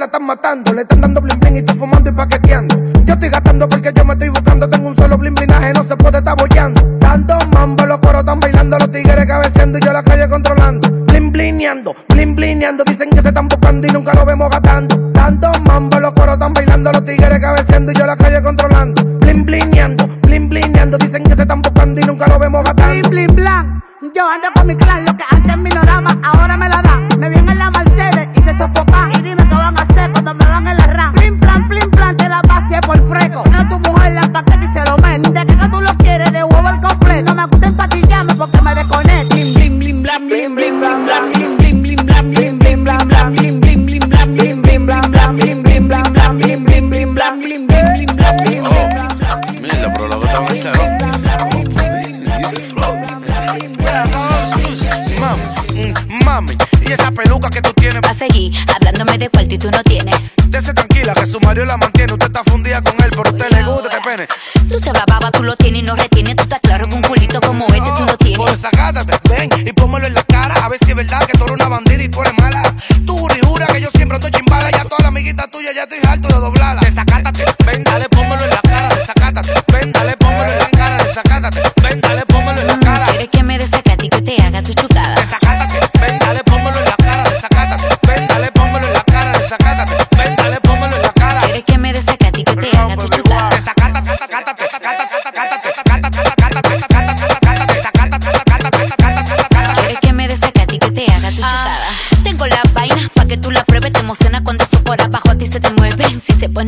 están 0.05 0.25
matando. 0.25 0.73
Le 0.73 0.83
están 0.83 1.01
dando 1.01 1.21
bling 1.21 1.39
bling 1.41 1.57
y 1.57 1.63
tú 1.63 1.75
fumando 1.75 2.11
y 2.11 2.13
paqueteando. 2.13 2.77
Yo 3.05 3.15
estoy 3.15 3.29
gastando 3.29 3.69
porque 3.69 3.93
yo 3.95 4.05
me 4.05 4.13
estoy 4.13 4.29
buscando. 4.29 4.69
Tengo 4.69 4.89
un 4.89 4.97
solo 4.97 5.19
bling 5.19 5.35
blinaje, 5.35 5.73
no 5.73 5.83
se 5.83 5.97
puede 5.97 6.19
estar 6.19 6.37
bollando. 6.37 6.81
Dando 7.01 7.39
mambo, 7.53 7.85
los 7.87 7.99
coros 7.99 8.21
están 8.21 8.41
bailando. 8.41 8.79
Los 8.79 8.91
tigres 8.91 9.27
cabeceando 9.27 9.79
y 9.79 9.81
yo 9.81 9.93
la 9.93 10.03
calle 10.03 10.29
controlando. 10.29 10.89
Bling 11.07 11.33
blineando, 11.33 11.95
bling 12.09 12.35
blineando. 12.35 12.85
Dicen 12.85 13.11
que 13.11 13.23
se 13.23 13.29
están 13.29 13.49
buscando 13.49 13.87
y 13.87 13.91
nunca 13.91 14.15
lo 14.15 14.25
vemos 14.25 14.51
gastando. 14.51 15.11
Dando 15.13 15.53
mambo, 15.63 15.99
los 15.99 16.13
coros 16.13 16.35
están 16.35 16.53
bailando. 16.53 16.93
Los 16.93 17.05
tigres 17.05 17.41
cabeceando 17.41 17.93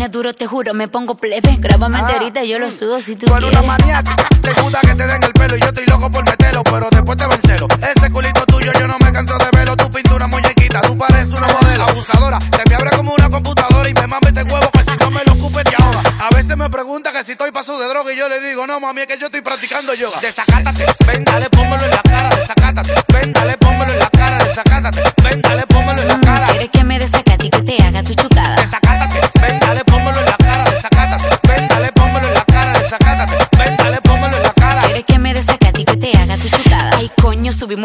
duro, 0.08 0.34
te 0.34 0.46
juro, 0.46 0.74
me 0.74 0.88
pongo 0.88 1.16
plebe. 1.16 1.56
Grábame 1.58 1.98
enterita 1.98 2.42
y 2.44 2.48
yo 2.48 2.58
lo 2.58 2.70
subo 2.70 3.00
si 3.00 3.16
tú 3.16 3.26
Tú 3.26 3.34
eres 3.34 3.48
quieres. 3.50 3.58
una 3.60 3.76
maníaca, 3.76 4.16
te 4.42 4.52
gusta 4.60 4.80
que 4.80 4.94
te 4.94 5.06
den 5.06 5.22
el 5.22 5.32
pelo 5.32 5.56
y 5.56 5.60
yo 5.60 5.66
estoy 5.68 5.86
loco 5.86 6.10
por 6.10 6.24
meterlo, 6.24 6.62
pero 6.64 6.88
después 6.90 7.16
te 7.16 7.26
vencelo. 7.26 7.66
Ese 7.96 8.10
culito 8.10 8.44
tuyo 8.46 8.72
yo 8.78 8.86
no 8.88 8.96
me 8.98 9.12
canso 9.12 9.36
de 9.38 9.46
verlo, 9.56 9.76
tu 9.76 9.90
pintura 9.90 10.26
muñequita, 10.26 10.80
tú 10.82 10.96
pareces 10.96 11.28
una 11.30 11.46
modelo 11.48 11.84
abusadora. 11.84 12.38
Se 12.40 12.68
me 12.68 12.74
abre 12.74 12.90
como 12.96 13.14
una 13.14 13.28
computadora 13.30 13.88
y 13.88 13.94
me 13.94 14.06
mame 14.06 14.28
este 14.28 14.42
huevo 14.42 14.70
que 14.72 14.82
si 14.82 14.96
no 15.00 15.10
me 15.10 15.24
lo 15.24 15.32
ocupes 15.32 15.64
te 15.64 15.76
ahoga. 15.82 16.02
A 16.20 16.34
veces 16.34 16.56
me 16.56 16.68
pregunta 16.70 17.12
que 17.12 17.22
si 17.24 17.32
estoy 17.32 17.50
paso 17.52 17.78
de 17.78 17.88
droga 17.88 18.12
y 18.12 18.16
yo 18.16 18.28
le 18.28 18.40
digo, 18.40 18.66
no 18.66 18.80
mami, 18.80 19.02
es 19.02 19.06
que 19.06 19.18
yo 19.18 19.26
estoy 19.26 19.40
practicando 19.42 19.94
yoga. 19.94 20.20
Desacátate, 20.20 20.86
ven, 21.06 21.24
dale, 21.24 21.48
pónmelo 21.50 21.84
en 21.84 21.90
la 21.90 22.02
cara, 22.02 22.28
desacátate. 22.34 22.94
Ven, 23.12 23.32
dale, 23.32 23.56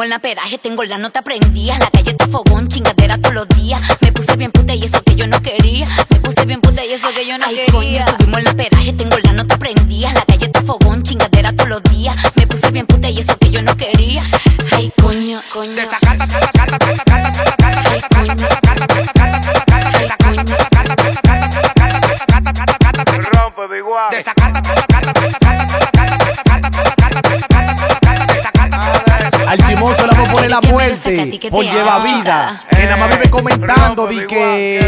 subimos 0.01 0.05
el 0.05 0.09
naperaje, 0.09 0.57
tengo 0.57 0.83
la 0.83 0.97
nota 0.97 1.21
prendida. 1.21 1.77
La 1.77 1.89
calle 1.91 2.11
está 2.11 2.27
fogón, 2.27 2.67
chingadera 2.67 3.17
todos 3.17 3.35
los 3.35 3.47
días. 3.49 3.81
Me 4.01 4.11
puse 4.11 4.35
bien 4.35 4.51
puta 4.51 4.73
y 4.73 4.83
eso 4.83 5.01
que 5.03 5.15
yo 5.15 5.27
no 5.27 5.39
quería. 5.41 5.85
Me 6.09 6.19
puse 6.19 6.45
bien 6.45 6.59
puta 6.61 6.83
y 6.83 6.93
eso 6.93 7.09
que 7.13 7.27
yo 7.27 7.37
no 7.37 7.45
Ay, 7.45 7.55
quería. 7.55 7.71
coño, 7.71 8.05
subimos 8.17 8.37
el 8.39 8.43
naperaje, 8.45 8.93
tengo 8.93 9.17
la 9.23 9.33
nota 9.33 9.57
prendida. 9.57 10.11
La 10.13 10.25
calle 10.25 10.45
está 10.45 10.61
fogón, 10.63 11.03
chingadera 11.03 11.53
todos 11.53 11.69
los 11.69 11.83
días. 11.83 12.15
Me 12.35 12.47
puse 12.47 12.71
bien 12.71 12.87
puta 12.87 13.09
y 13.09 13.19
eso 13.19 13.37
que 13.37 13.51
yo 13.51 13.61
no 13.61 13.75
quería. 13.77 14.23
Ay, 14.75 14.91
coño, 15.01 15.41
coño. 15.53 15.75
Por 31.49 31.63
lleva 31.65 31.99
vida. 31.99 32.61
Que 32.69 32.83
nada 32.83 32.97
más 32.97 33.09
vive 33.09 33.29
comentando 33.29 34.07
di 34.07 34.25
que. 34.25 34.85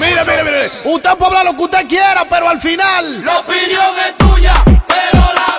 Mira, 0.00 0.24
mira, 0.24 0.44
mira. 0.44 0.70
Usted 0.84 1.10
puede 1.16 1.26
hablar 1.26 1.44
lo 1.46 1.56
que 1.56 1.64
usted 1.64 1.86
quiera, 1.88 2.24
pero 2.28 2.48
al 2.48 2.60
final. 2.60 3.24
La 3.24 3.38
opinión 3.38 3.92
es 4.06 4.16
tuya, 4.16 4.54
pero 4.64 5.22
la 5.34 5.57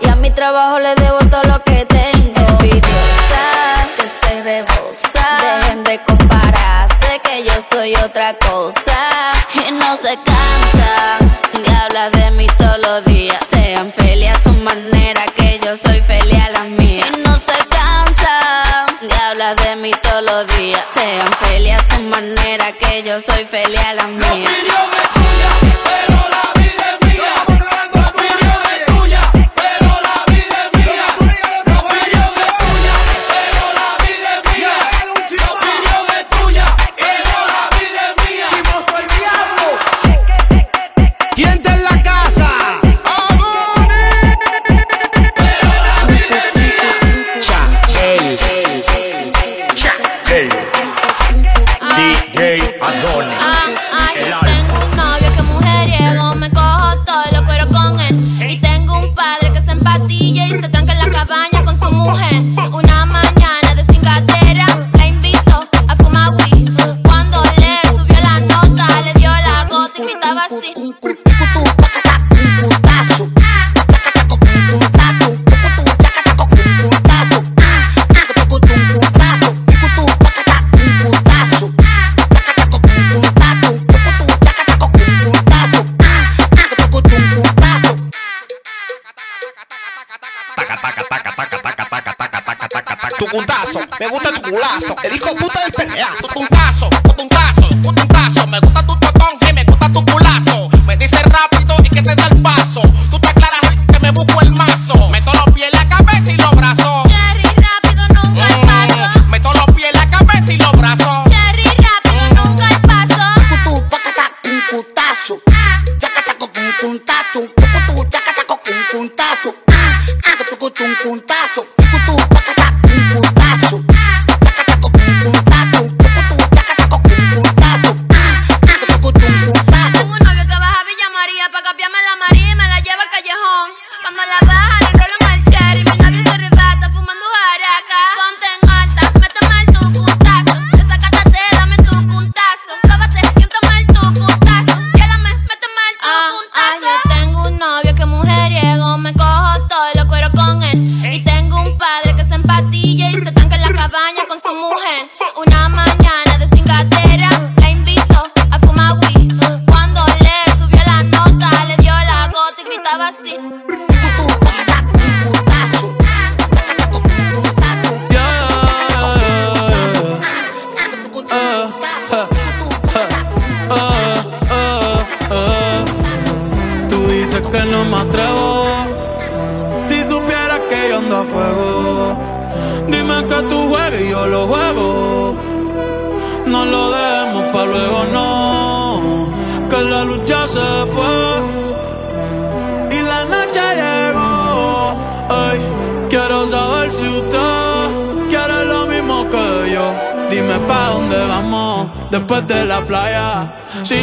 Y 0.00 0.08
a 0.08 0.14
mi 0.14 0.30
trabajo 0.30 0.78
le 0.78 0.94
debo 0.94 1.18
todo 1.30 1.42
lo 1.44 1.62
que 1.64 1.84
tengo. 1.86 2.40
Envidiosa, 2.60 3.44
que 3.96 4.06
se 4.20 4.42
rebosa. 4.42 5.26
Dejen 5.42 5.82
de 5.82 6.00
compararse 6.04 7.20
que 7.24 7.42
yo 7.42 7.54
soy 7.72 7.94
otra 7.96 8.34
cosa. 8.34 9.32
Y 9.66 9.72
no 9.72 9.96
se 9.96 10.16
cansa 10.22 11.18
de 11.54 11.74
hablar 11.74 12.12
de 12.12 12.30
mí 12.32 12.46
todos 12.56 12.78
los 12.78 13.04
días. 13.06 13.40
Sean 13.50 13.92
felices 13.92 14.36
a 14.38 14.42
su 14.44 14.52
manera 14.52 15.24
que 15.36 15.58
yo 15.64 15.76
soy 15.76 16.00
feliz 16.02 16.40
a 16.44 16.50
la 16.50 16.64
mía. 16.64 17.06
Y 17.08 17.20
no 17.22 17.36
se 17.38 17.58
cansa 17.68 18.86
de 19.00 19.14
hablar 19.28 19.56
de 19.56 19.74
mí 19.76 19.90
todos 20.02 20.22
los 20.22 20.46
días. 20.56 20.84
Sean 20.94 21.32
felices 21.48 21.82
a 21.82 21.96
su 21.96 22.02
manera 22.04 22.70
que 22.72 23.02
yo 23.02 23.20
soy 23.20 23.44
feliz 23.46 23.80
a 23.80 23.94
la 23.94 24.06
mía. 24.06 24.50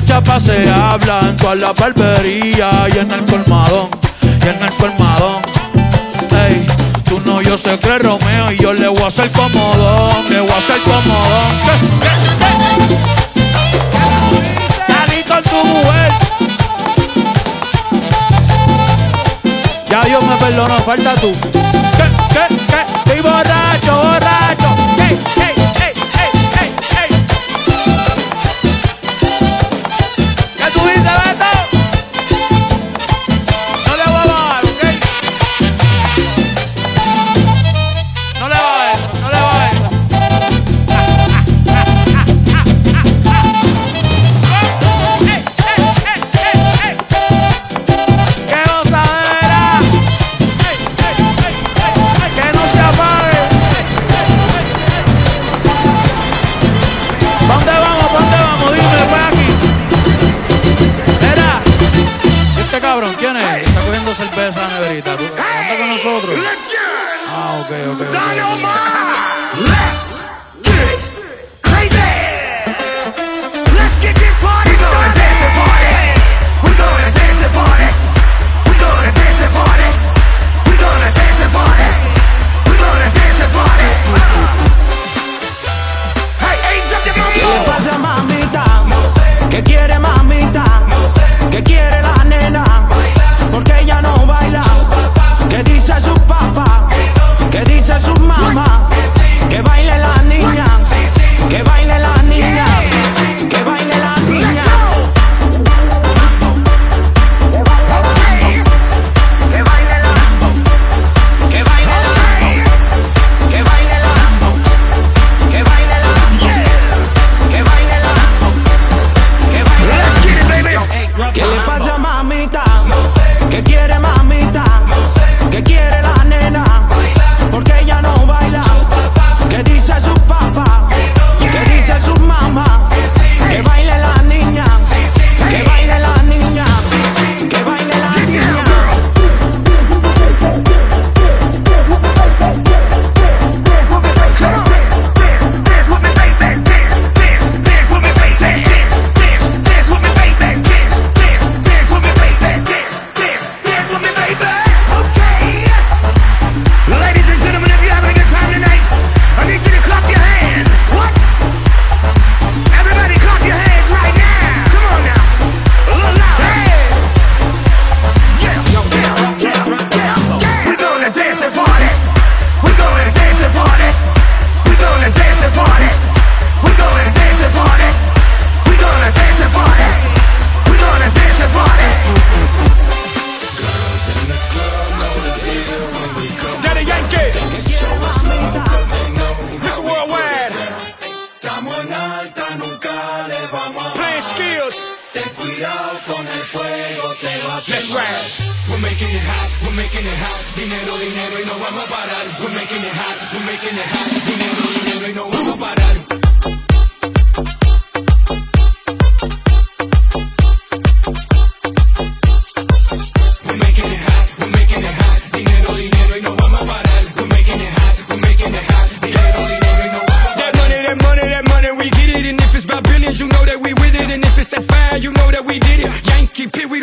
De 0.00 0.06
esa 0.06 0.06
chapa 0.06 0.40
se 0.40 0.70
habla 0.70 1.20
en 1.20 1.36
toda 1.36 1.54
la 1.54 1.72
barbería 1.72 2.86
y 2.94 2.98
en 2.98 3.10
el 3.10 3.24
colmadón, 3.24 3.88
y 4.22 4.48
en 4.48 4.62
el 4.62 4.70
colmadón. 4.72 5.42
Ey, 6.30 6.66
tú 7.04 7.20
no, 7.24 7.42
yo 7.42 7.58
sé 7.58 7.78
que 7.78 7.98
Romeo 7.98 8.52
y 8.52 8.56
yo 8.56 8.72
le 8.72 8.88
voy 8.88 9.02
a 9.02 9.06
hacer 9.08 9.30
comodón, 9.30 10.30
le 10.30 10.40
voy 10.40 10.50
a 10.50 10.56
hacer 10.56 10.78
comodón. 10.80 11.52
Salí 14.86 15.22
con 15.24 15.42
tu 15.42 15.64
mujer. 15.66 16.12
Ya 19.88 20.00
Dios 20.02 20.24
me 20.24 20.36
perdonó, 20.36 20.76
falta 20.78 21.14
tú. 21.14 21.32
¿Qué? 21.52 22.04
¿Qué? 22.32 22.49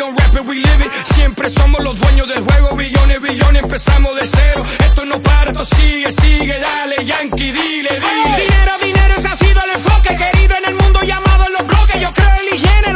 don't 0.08 0.20
rap 0.20 0.34
it, 0.34 0.44
we 0.46 0.58
live 0.58 0.80
it. 0.80 0.92
Siempre 1.14 1.48
somos 1.48 1.82
los 1.82 1.98
dueños 1.98 2.28
del 2.28 2.42
juego, 2.42 2.76
billones, 2.76 3.20
billones, 3.20 3.62
empezamos 3.62 4.16
de 4.16 4.26
cero. 4.26 4.64
Esto 4.80 5.04
no 5.04 5.20
para, 5.20 5.50
esto 5.50 5.64
sigue, 5.64 6.10
sigue, 6.10 6.58
dale, 6.58 7.04
Yankee, 7.04 7.52
dile, 7.52 7.90
dile. 7.90 8.36
Dinero, 8.36 8.72
dinero, 8.82 9.14
ese 9.16 9.28
ha 9.28 9.36
sido 9.36 9.60
el 9.64 9.70
enfoque, 9.74 10.16
querido 10.16 10.56
en 10.56 10.64
el 10.66 10.74
mundo 10.74 11.02
llamado 11.02 11.46
en 11.46 11.52
los 11.52 11.66
bloques. 11.66 12.00
Yo 12.00 12.12
creo 12.12 12.30
en 12.36 12.54
higiene, 12.54 12.92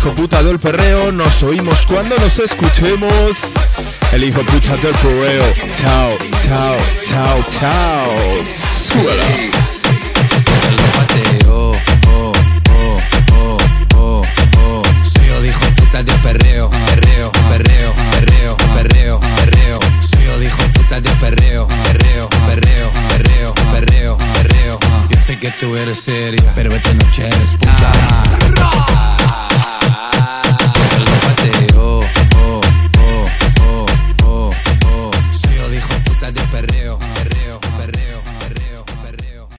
hijo 0.00 0.14
puta 0.14 0.42
del 0.42 0.58
perreo. 0.58 1.12
Nos 1.12 1.42
oímos 1.42 1.86
cuando 1.86 2.16
nos 2.16 2.38
escuchemos. 2.38 3.54
El 4.12 4.24
hijo 4.24 4.40
puta 4.42 4.76
del 4.76 4.94
perreo. 4.94 5.44
Chao, 5.74 6.16
chao, 6.42 6.76
chao, 7.02 7.44
chao. 7.46 8.44
Suela. 8.44 9.24
Oh, 11.46 11.76
oh, 12.08 12.32
oh, 12.70 13.58
oh, 13.94 14.22
oh, 14.56 14.82
Soy 15.02 15.28
el 15.28 15.74
puta 15.74 16.02
del 16.02 16.20
perreo, 16.20 16.70
perreo, 16.70 17.32
perreo, 17.32 17.94
perreo, 18.10 18.56
perreo, 18.56 19.20
perreo. 19.20 19.78
Soy 20.00 20.24
el 20.24 20.44
hijo 20.44 20.62
puta 20.72 21.00
del 21.00 21.18
perreo, 21.18 21.68
perreo, 21.68 22.28
perreo, 22.46 22.90
perreo, 23.08 23.54
perreo, 23.72 24.16
perreo. 24.16 24.78
Yo 25.10 25.20
sé 25.20 25.38
que 25.38 25.50
tú 25.52 25.76
eres 25.76 26.00
seria, 26.00 26.52
pero 26.54 26.74
esta 26.74 26.94
noche 26.94 27.26
eres 27.26 27.54
puta. 27.54 28.99